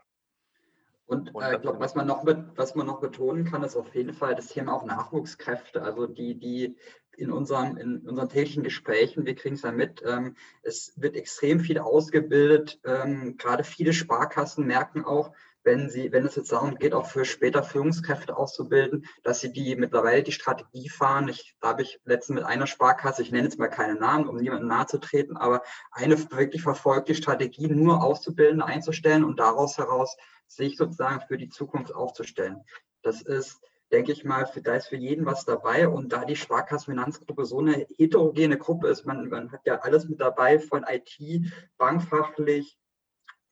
Und 1.08 1.30
äh, 1.36 1.56
ich 1.56 1.62
glaube, 1.62 1.80
was 1.80 1.96
man 1.96 2.08
noch 2.08 2.26
was 2.56 2.76
man 2.76 2.88
noch 2.88 3.00
betonen 3.00 3.46
kann, 3.46 3.64
ist 3.64 3.76
auf 3.76 3.94
jeden 3.94 4.14
Fall 4.14 4.36
das 4.36 4.48
Thema 4.48 4.74
auch 4.74 4.86
Nachwuchskräfte. 4.86 5.82
Also 5.84 6.08
die, 6.08 6.36
die 6.36 6.78
in 7.18 7.32
unserem, 7.32 7.78
in 7.78 8.00
unseren 8.00 8.30
täglichen 8.30 8.64
Gesprächen, 8.64 9.26
wir 9.26 9.36
kriegen 9.36 9.56
es 9.56 9.62
ja 9.62 9.72
mit, 9.72 10.04
ähm, 10.06 10.36
es 10.64 10.94
wird 10.96 11.16
extrem 11.16 11.60
viel 11.60 11.80
ausgebildet. 11.80 12.80
Ähm, 12.84 13.38
gerade 13.38 13.64
viele 13.64 13.94
Sparkassen 13.94 14.66
merken 14.66 15.06
auch, 15.06 15.32
wenn 15.66 15.90
sie, 15.90 16.12
wenn 16.12 16.26
es 16.26 16.36
jetzt 16.36 16.52
darum 16.52 16.76
geht, 16.76 16.94
auch 16.94 17.08
für 17.08 17.26
später 17.26 17.64
Führungskräfte 17.64 18.38
auszubilden, 18.38 19.06
dass 19.24 19.42
sie 19.42 19.52
die 19.52 19.76
mittlerweile 19.76 20.24
die 20.24 20.32
Strategie 20.32 20.90
fahren. 20.90 21.28
Ich, 21.28 21.56
da 21.60 21.70
habe 21.70 21.82
ich 21.82 22.00
letztens 22.06 22.36
mit 22.36 22.46
einer 22.46 22.68
Sparkasse, 22.68 23.24
ich 23.24 23.32
nenne 23.32 23.46
jetzt 23.46 23.58
mal 23.58 23.68
keine 23.68 23.96
Namen, 23.96 24.28
um 24.28 24.38
niemandem 24.38 24.68
nahe 24.68 24.86
zu 24.86 25.00
treten, 25.00 25.36
aber 25.36 25.64
eine 25.92 26.18
wirklich 26.32 26.62
verfolgte 26.62 27.16
Strategie, 27.16 27.68
nur 27.68 28.04
Auszubildende 28.04 28.66
einzustellen 28.66 29.24
und 29.24 29.40
daraus 29.40 29.78
heraus 29.78 30.16
sich 30.48 30.78
sozusagen 30.78 31.22
für 31.28 31.38
die 31.38 31.50
Zukunft 31.50 31.94
aufzustellen. 31.94 32.64
Das 33.02 33.22
ist 33.22 33.60
denke 33.92 34.12
ich 34.12 34.26
mal, 34.26 34.46
für, 34.46 34.62
da 34.62 34.76
ist 34.76 34.88
für 34.88 34.96
jeden 34.96 35.26
was 35.26 35.46
dabei. 35.46 35.88
Und 35.88 36.12
da 36.12 36.26
die 36.26 36.36
Sparkassenfinanzgruppe 36.36 37.46
so 37.46 37.60
eine 37.60 37.86
heterogene 37.96 38.58
Gruppe 38.58 38.88
ist, 38.88 39.06
man, 39.06 39.30
man 39.30 39.52
hat 39.52 39.62
ja 39.66 39.80
alles 39.80 40.10
mit 40.10 40.20
dabei, 40.20 40.60
von 40.60 40.84
IT, 40.88 41.52
bankfachlich, 41.78 42.78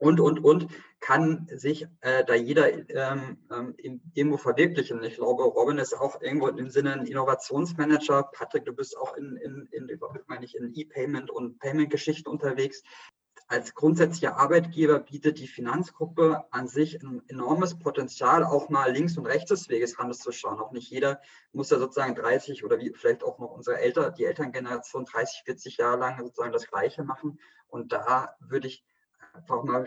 und, 0.04 0.20
und, 0.20 0.44
und, 0.44 0.68
kann 1.00 1.48
sich 1.52 1.88
äh, 2.02 2.24
da 2.24 2.34
jeder 2.34 2.72
ähm, 2.90 3.38
ähm, 3.52 4.02
irgendwo 4.14 4.38
verwirklichen. 4.38 5.04
Ich 5.04 5.16
glaube, 5.16 5.44
Robin 5.44 5.78
ist 5.78 5.94
auch 5.94 6.22
irgendwo 6.22 6.48
im 6.48 6.70
Sinne 6.70 6.94
ein 6.94 7.06
Innovationsmanager. 7.06 8.24
Patrick, 8.32 8.66
du 8.66 8.74
bist 8.74 8.98
auch 8.98 9.16
in, 9.16 9.36
in, 9.38 9.68
in, 9.72 10.00
meine 10.28 10.46
ich, 10.46 10.56
in 10.56 10.74
E-Payment 10.74 11.30
und 11.30 11.60
Payment-Geschichten 11.60 12.30
unterwegs. 12.30 12.84
Als 13.48 13.74
grundsätzlicher 13.76 14.38
Arbeitgeber 14.38 15.00
bietet 15.00 15.40
die 15.40 15.48
Finanzgruppe 15.48 16.46
an 16.52 16.68
sich 16.68 17.02
ein 17.04 17.22
enormes 17.28 17.78
Potenzial, 17.78 18.44
auch 18.44 18.70
mal 18.70 18.92
links 18.92 19.18
und 19.18 19.26
rechts 19.26 19.50
des 19.50 19.68
Weges 19.70 20.00
ranzuschauen. 20.00 20.60
Auch 20.60 20.72
nicht 20.72 20.90
jeder 20.90 21.22
muss 21.52 21.70
ja 21.70 21.80
sozusagen 21.80 22.16
30 22.16 22.64
oder 22.64 22.80
wie 22.80 22.94
vielleicht 22.94 23.24
auch 23.24 23.40
noch 23.40 23.52
unsere 23.52 23.80
Eltern, 23.80 24.14
die 24.16 24.26
Elterngeneration 24.26 25.06
30, 25.06 25.44
40 25.46 25.78
Jahre 25.78 26.00
lang 26.00 26.20
sozusagen 26.20 26.54
das 26.54 26.68
Gleiche 26.68 27.04
machen. 27.04 27.40
Und 27.68 27.92
da 27.92 28.36
würde 28.40 28.68
ich 28.68 28.86
einfach 29.34 29.64
mal 29.64 29.86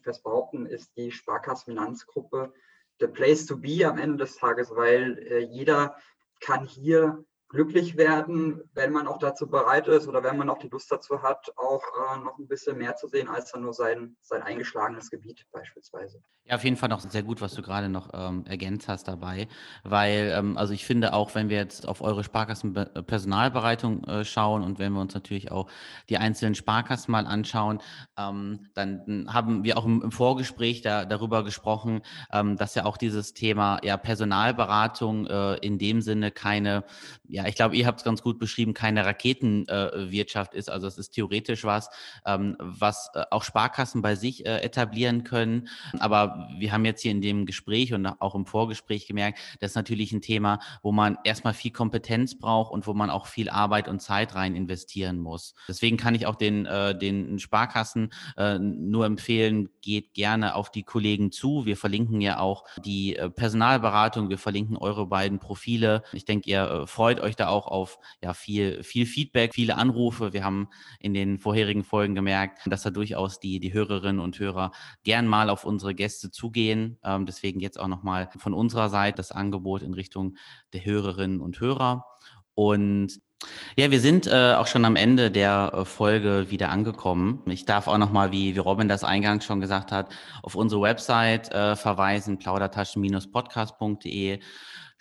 fest 0.00 0.22
behaupten, 0.22 0.66
ist 0.66 0.96
die 0.96 1.12
Sparkassenfinanzgruppe 1.12 2.52
der 3.00 3.08
Place 3.08 3.46
to 3.46 3.56
be 3.56 3.86
am 3.86 3.98
Ende 3.98 4.18
des 4.18 4.36
Tages, 4.36 4.70
weil 4.74 5.18
äh, 5.18 5.38
jeder 5.38 5.96
kann 6.40 6.64
hier 6.64 7.24
glücklich 7.50 7.96
werden, 7.96 8.62
wenn 8.74 8.92
man 8.92 9.08
auch 9.08 9.18
dazu 9.18 9.48
bereit 9.48 9.88
ist 9.88 10.06
oder 10.06 10.22
wenn 10.22 10.36
man 10.36 10.48
auch 10.48 10.58
die 10.58 10.68
Lust 10.68 10.90
dazu 10.90 11.20
hat, 11.22 11.52
auch 11.56 11.82
äh, 11.82 12.20
noch 12.20 12.38
ein 12.38 12.46
bisschen 12.46 12.78
mehr 12.78 12.94
zu 12.94 13.08
sehen 13.08 13.28
als 13.28 13.50
dann 13.50 13.62
nur 13.62 13.74
sein, 13.74 14.16
sein 14.20 14.42
eingeschlagenes 14.42 15.10
Gebiet 15.10 15.44
beispielsweise. 15.50 16.22
Ja, 16.44 16.54
auf 16.54 16.64
jeden 16.64 16.76
Fall 16.76 16.88
noch 16.88 17.00
sehr 17.00 17.24
gut, 17.24 17.40
was 17.40 17.54
du 17.54 17.62
gerade 17.62 17.88
noch 17.88 18.10
ähm, 18.14 18.44
ergänzt 18.46 18.88
hast 18.88 19.08
dabei, 19.08 19.48
weil 19.82 20.32
ähm, 20.34 20.56
also 20.56 20.72
ich 20.72 20.84
finde 20.86 21.12
auch, 21.12 21.34
wenn 21.34 21.48
wir 21.48 21.56
jetzt 21.56 21.88
auf 21.88 22.02
eure 22.02 22.22
Sparkassenpersonalbereitung 22.22 24.04
äh, 24.04 24.24
schauen 24.24 24.62
und 24.62 24.78
wenn 24.78 24.92
wir 24.92 25.00
uns 25.00 25.14
natürlich 25.14 25.50
auch 25.50 25.68
die 26.08 26.18
einzelnen 26.18 26.54
Sparkassen 26.54 27.10
mal 27.10 27.26
anschauen, 27.26 27.80
ähm, 28.16 28.68
dann 28.74 29.26
haben 29.28 29.64
wir 29.64 29.76
auch 29.76 29.84
im, 29.84 30.02
im 30.02 30.12
Vorgespräch 30.12 30.82
da, 30.82 31.04
darüber 31.04 31.42
gesprochen, 31.42 32.02
ähm, 32.32 32.56
dass 32.56 32.76
ja 32.76 32.84
auch 32.84 32.96
dieses 32.96 33.34
Thema 33.34 33.80
ja 33.82 33.96
Personalberatung 33.96 35.26
äh, 35.26 35.54
in 35.56 35.78
dem 35.78 36.00
Sinne 36.00 36.30
keine 36.30 36.84
ja, 37.39 37.39
ja, 37.40 37.48
ich 37.48 37.54
glaube, 37.54 37.76
ihr 37.76 37.86
habt 37.86 38.00
es 38.00 38.04
ganz 38.04 38.22
gut 38.22 38.38
beschrieben, 38.38 38.74
keine 38.74 39.04
Raketenwirtschaft 39.06 40.54
äh, 40.54 40.58
ist. 40.58 40.70
Also 40.70 40.86
es 40.86 40.98
ist 40.98 41.10
theoretisch 41.10 41.64
was, 41.64 41.88
ähm, 42.26 42.56
was 42.58 43.10
äh, 43.14 43.24
auch 43.30 43.44
Sparkassen 43.44 44.02
bei 44.02 44.14
sich 44.14 44.44
äh, 44.44 44.58
etablieren 44.58 45.24
können. 45.24 45.68
Aber 45.98 46.48
wir 46.58 46.72
haben 46.72 46.84
jetzt 46.84 47.00
hier 47.00 47.12
in 47.12 47.22
dem 47.22 47.46
Gespräch 47.46 47.94
und 47.94 48.06
auch 48.06 48.34
im 48.34 48.44
Vorgespräch 48.46 49.06
gemerkt, 49.06 49.38
das 49.60 49.72
ist 49.72 49.76
natürlich 49.76 50.12
ein 50.12 50.20
Thema, 50.20 50.60
wo 50.82 50.92
man 50.92 51.16
erstmal 51.24 51.54
viel 51.54 51.70
Kompetenz 51.70 52.38
braucht 52.38 52.72
und 52.72 52.86
wo 52.86 52.92
man 52.92 53.08
auch 53.10 53.26
viel 53.26 53.48
Arbeit 53.48 53.88
und 53.88 54.00
Zeit 54.00 54.34
rein 54.34 54.54
investieren 54.54 55.18
muss. 55.18 55.54
Deswegen 55.68 55.96
kann 55.96 56.14
ich 56.14 56.26
auch 56.26 56.36
den, 56.36 56.66
äh, 56.66 56.96
den 56.96 57.38
Sparkassen 57.38 58.12
äh, 58.36 58.58
nur 58.58 59.06
empfehlen, 59.06 59.70
geht 59.80 60.12
gerne 60.12 60.54
auf 60.54 60.70
die 60.70 60.82
Kollegen 60.82 61.32
zu. 61.32 61.64
Wir 61.64 61.76
verlinken 61.76 62.20
ja 62.20 62.38
auch 62.38 62.64
die 62.84 63.16
äh, 63.16 63.30
Personalberatung, 63.30 64.28
wir 64.28 64.38
verlinken 64.38 64.76
eure 64.76 65.06
beiden 65.06 65.38
Profile. 65.38 66.02
Ich 66.12 66.26
denke, 66.26 66.50
ihr 66.50 66.86
freut 66.86 67.20
euch 67.20 67.29
euch 67.30 67.36
da 67.36 67.48
auch 67.48 67.66
auf 67.66 67.98
ja, 68.22 68.34
viel, 68.34 68.82
viel 68.82 69.06
Feedback, 69.06 69.54
viele 69.54 69.76
Anrufe. 69.76 70.32
Wir 70.32 70.44
haben 70.44 70.68
in 70.98 71.14
den 71.14 71.38
vorherigen 71.38 71.84
Folgen 71.84 72.14
gemerkt, 72.14 72.60
dass 72.66 72.82
da 72.82 72.90
durchaus 72.90 73.40
die, 73.40 73.60
die 73.60 73.72
Hörerinnen 73.72 74.20
und 74.20 74.38
Hörer 74.38 74.72
gern 75.04 75.26
mal 75.26 75.48
auf 75.48 75.64
unsere 75.64 75.94
Gäste 75.94 76.30
zugehen. 76.30 76.98
Ähm, 77.04 77.24
deswegen 77.24 77.60
jetzt 77.60 77.78
auch 77.78 77.88
nochmal 77.88 78.28
von 78.38 78.52
unserer 78.52 78.90
Seite 78.90 79.16
das 79.16 79.32
Angebot 79.32 79.82
in 79.82 79.94
Richtung 79.94 80.36
der 80.72 80.84
Hörerinnen 80.84 81.40
und 81.40 81.60
Hörer. 81.60 82.04
Und 82.54 83.20
ja, 83.76 83.90
wir 83.90 84.00
sind 84.00 84.26
äh, 84.26 84.54
auch 84.54 84.66
schon 84.66 84.84
am 84.84 84.96
Ende 84.96 85.30
der 85.30 85.72
äh, 85.74 85.84
Folge 85.86 86.50
wieder 86.50 86.68
angekommen. 86.68 87.42
Ich 87.46 87.64
darf 87.64 87.88
auch 87.88 87.96
nochmal, 87.96 88.32
wie, 88.32 88.54
wie 88.54 88.58
Robin 88.58 88.88
das 88.88 89.04
eingangs 89.04 89.46
schon 89.46 89.60
gesagt 89.60 89.92
hat, 89.92 90.12
auf 90.42 90.56
unsere 90.56 90.82
Website 90.82 91.50
äh, 91.52 91.76
verweisen, 91.76 92.38
plaudertaschen-podcast.de. 92.38 94.40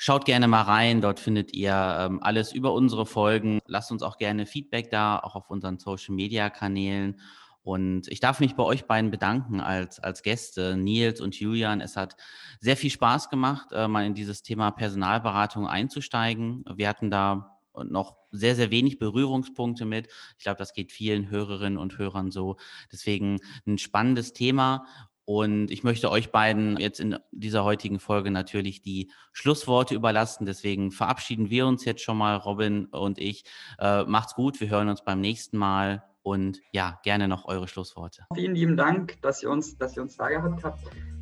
Schaut 0.01 0.23
gerne 0.23 0.47
mal 0.47 0.61
rein, 0.61 1.01
dort 1.01 1.19
findet 1.19 1.51
ihr 1.51 1.73
ähm, 1.73 2.23
alles 2.23 2.53
über 2.53 2.71
unsere 2.71 3.05
Folgen. 3.05 3.59
Lasst 3.67 3.91
uns 3.91 4.01
auch 4.01 4.17
gerne 4.17 4.45
Feedback 4.45 4.89
da, 4.89 5.19
auch 5.19 5.35
auf 5.35 5.49
unseren 5.49 5.77
Social-Media-Kanälen. 5.77 7.19
Und 7.63 8.07
ich 8.07 8.21
darf 8.21 8.39
mich 8.39 8.55
bei 8.55 8.63
euch 8.63 8.85
beiden 8.85 9.11
bedanken 9.11 9.59
als, 9.59 9.99
als 9.99 10.23
Gäste, 10.23 10.77
Nils 10.77 11.19
und 11.19 11.37
Julian. 11.37 11.81
Es 11.81 11.97
hat 11.97 12.15
sehr 12.61 12.77
viel 12.77 12.91
Spaß 12.91 13.29
gemacht, 13.29 13.73
äh, 13.73 13.89
mal 13.89 14.05
in 14.05 14.13
dieses 14.13 14.41
Thema 14.41 14.71
Personalberatung 14.71 15.67
einzusteigen. 15.67 16.63
Wir 16.73 16.87
hatten 16.87 17.11
da 17.11 17.59
noch 17.83 18.15
sehr, 18.31 18.55
sehr 18.55 18.71
wenig 18.71 18.99
Berührungspunkte 18.99 19.83
mit. 19.83 20.07
Ich 20.37 20.43
glaube, 20.43 20.59
das 20.59 20.73
geht 20.73 20.93
vielen 20.93 21.29
Hörerinnen 21.29 21.77
und 21.77 21.97
Hörern 21.97 22.31
so. 22.31 22.55
Deswegen 22.91 23.39
ein 23.67 23.77
spannendes 23.77 24.31
Thema. 24.31 24.85
Und 25.29 25.69
ich 25.69 25.83
möchte 25.83 26.09
euch 26.09 26.31
beiden 26.31 26.77
jetzt 26.77 26.99
in 26.99 27.15
dieser 27.29 27.63
heutigen 27.63 27.99
Folge 27.99 28.31
natürlich 28.31 28.81
die 28.81 29.11
Schlussworte 29.31 29.93
überlassen. 29.93 30.47
Deswegen 30.47 30.89
verabschieden 30.89 31.51
wir 31.51 31.67
uns 31.67 31.85
jetzt 31.85 32.01
schon 32.01 32.17
mal, 32.17 32.35
Robin 32.35 32.85
und 32.85 33.19
ich. 33.19 33.43
Äh, 33.77 34.05
macht's 34.05 34.33
gut, 34.33 34.59
wir 34.59 34.71
hören 34.71 34.89
uns 34.89 35.03
beim 35.03 35.21
nächsten 35.21 35.55
Mal. 35.59 36.03
Und 36.23 36.61
ja, 36.71 36.99
gerne 37.03 37.27
noch 37.27 37.45
eure 37.45 37.67
Schlussworte. 37.67 38.25
Vielen 38.33 38.55
lieben 38.55 38.75
Dank, 38.75 39.21
dass 39.21 39.43
ihr 39.43 39.51
uns, 39.51 39.77
dass 39.77 39.95
ihr 39.95 40.01
uns 40.01 40.17
da 40.17 40.29
gehabt 40.29 40.63
habt. 40.63 40.79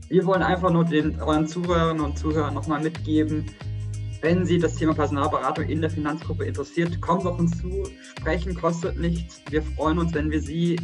Wir 0.07 0.25
wollen 0.25 0.41
einfach 0.41 0.71
nur 0.71 0.85
den 0.85 1.19
euren 1.19 1.45
Zuhörern 1.45 1.99
und 1.99 2.17
Zuhörern 2.17 2.53
nochmal 2.53 2.81
mitgeben, 2.81 3.51
wenn 4.21 4.45
Sie 4.45 4.57
das 4.57 4.75
Thema 4.75 4.93
Personalberatung 4.93 5.65
in 5.65 5.81
der 5.81 5.89
Finanzgruppe 5.89 6.45
interessiert, 6.45 7.01
kommen 7.01 7.19
Sie 7.19 7.29
auf 7.29 7.39
uns 7.39 7.57
zu. 7.57 7.83
Sprechen 8.17 8.55
kostet 8.55 8.97
nichts. 8.97 9.41
Wir 9.49 9.61
freuen 9.61 9.99
uns, 9.99 10.13
wenn 10.13 10.31
wir 10.31 10.41
Sie 10.41 10.77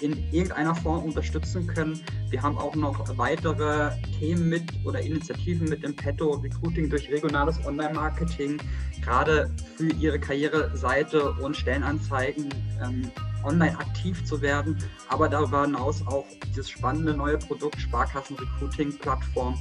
in 0.00 0.12
irgendeiner 0.32 0.74
Form 0.74 1.04
unterstützen 1.04 1.66
können. 1.66 2.00
Wir 2.30 2.42
haben 2.42 2.58
auch 2.58 2.74
noch 2.74 3.16
weitere 3.16 3.90
Themen 4.18 4.48
mit 4.48 4.64
oder 4.84 5.00
Initiativen 5.00 5.68
mit 5.68 5.84
im 5.84 5.94
Petto, 5.94 6.30
Recruiting 6.32 6.90
durch 6.90 7.10
regionales 7.10 7.64
Online-Marketing, 7.64 8.58
gerade 9.02 9.50
für 9.76 9.90
Ihre 9.92 10.18
Karriereseite 10.18 11.32
und 11.34 11.56
Stellenanzeigen 11.56 12.48
ähm, 12.82 13.10
online 13.44 13.78
aktiv 13.78 14.24
zu 14.24 14.40
werden, 14.42 14.76
aber 15.08 15.28
darüber 15.28 15.62
hinaus 15.62 16.04
auch 16.06 16.26
dieses 16.48 16.68
spannende 16.68 17.14
neue 17.14 17.38
Produkt 17.38 17.80
Sparkassen 17.80 18.36
Recruiting 18.36 18.98
Plattform 18.98 19.56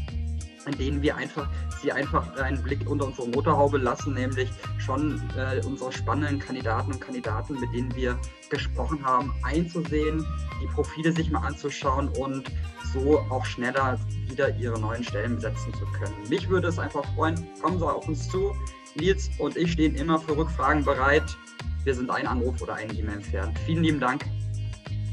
in 0.67 0.77
denen 0.77 1.01
wir 1.01 1.15
einfach 1.15 1.47
sie 1.81 1.91
einfach 1.91 2.35
einen 2.37 2.61
Blick 2.61 2.89
unter 2.89 3.05
unsere 3.05 3.27
Motorhaube 3.27 3.77
lassen, 3.77 4.13
nämlich 4.13 4.49
schon 4.77 5.21
äh, 5.37 5.63
unsere 5.65 5.91
spannenden 5.91 6.39
Kandidaten 6.39 6.91
und 6.93 6.99
Kandidaten, 6.99 7.59
mit 7.59 7.73
denen 7.73 7.93
wir 7.95 8.17
gesprochen 8.49 9.03
haben, 9.03 9.33
einzusehen, 9.43 10.25
die 10.61 10.67
Profile 10.67 11.11
sich 11.11 11.29
mal 11.29 11.45
anzuschauen 11.45 12.09
und 12.09 12.51
so 12.93 13.19
auch 13.29 13.45
schneller 13.45 13.99
wieder 14.27 14.55
ihre 14.57 14.79
neuen 14.79 15.03
Stellen 15.03 15.35
besetzen 15.35 15.73
zu 15.73 15.85
können. 15.97 16.15
Mich 16.29 16.49
würde 16.49 16.67
es 16.67 16.79
einfach 16.79 17.03
freuen, 17.15 17.47
kommen 17.61 17.77
Sie 17.77 17.85
auf 17.85 18.07
uns 18.07 18.27
zu. 18.29 18.55
Nils 18.95 19.29
und 19.39 19.57
ich 19.57 19.73
stehen 19.73 19.95
immer 19.95 20.19
für 20.19 20.37
Rückfragen 20.37 20.85
bereit. 20.85 21.37
Wir 21.83 21.93
sind 21.93 22.09
ein 22.09 22.25
Anruf 22.25 22.61
oder 22.61 22.75
eine 22.75 22.93
E-Mail 22.93 23.15
entfernt. 23.15 23.59
Vielen 23.65 23.83
lieben 23.83 23.99
Dank. 23.99 24.25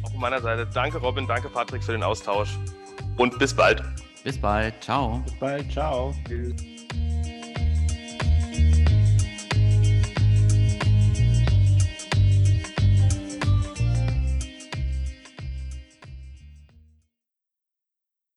Auch 0.05 0.11
von 0.13 0.21
meiner 0.21 0.41
Seite. 0.41 0.67
Danke 0.73 0.99
Robin, 0.99 1.27
danke 1.27 1.49
Patrick 1.49 1.83
für 1.83 1.93
den 1.93 2.03
Austausch 2.03 2.59
und 3.19 3.39
bis 3.39 3.53
bald. 3.53 3.83
Bis 4.25 4.39
bald. 4.39 4.75
Ciao. 4.83 5.19
Bis 5.25 5.35
bald. 5.35 5.73
Ciao. 5.73 6.15
Tschüss. 6.27 6.82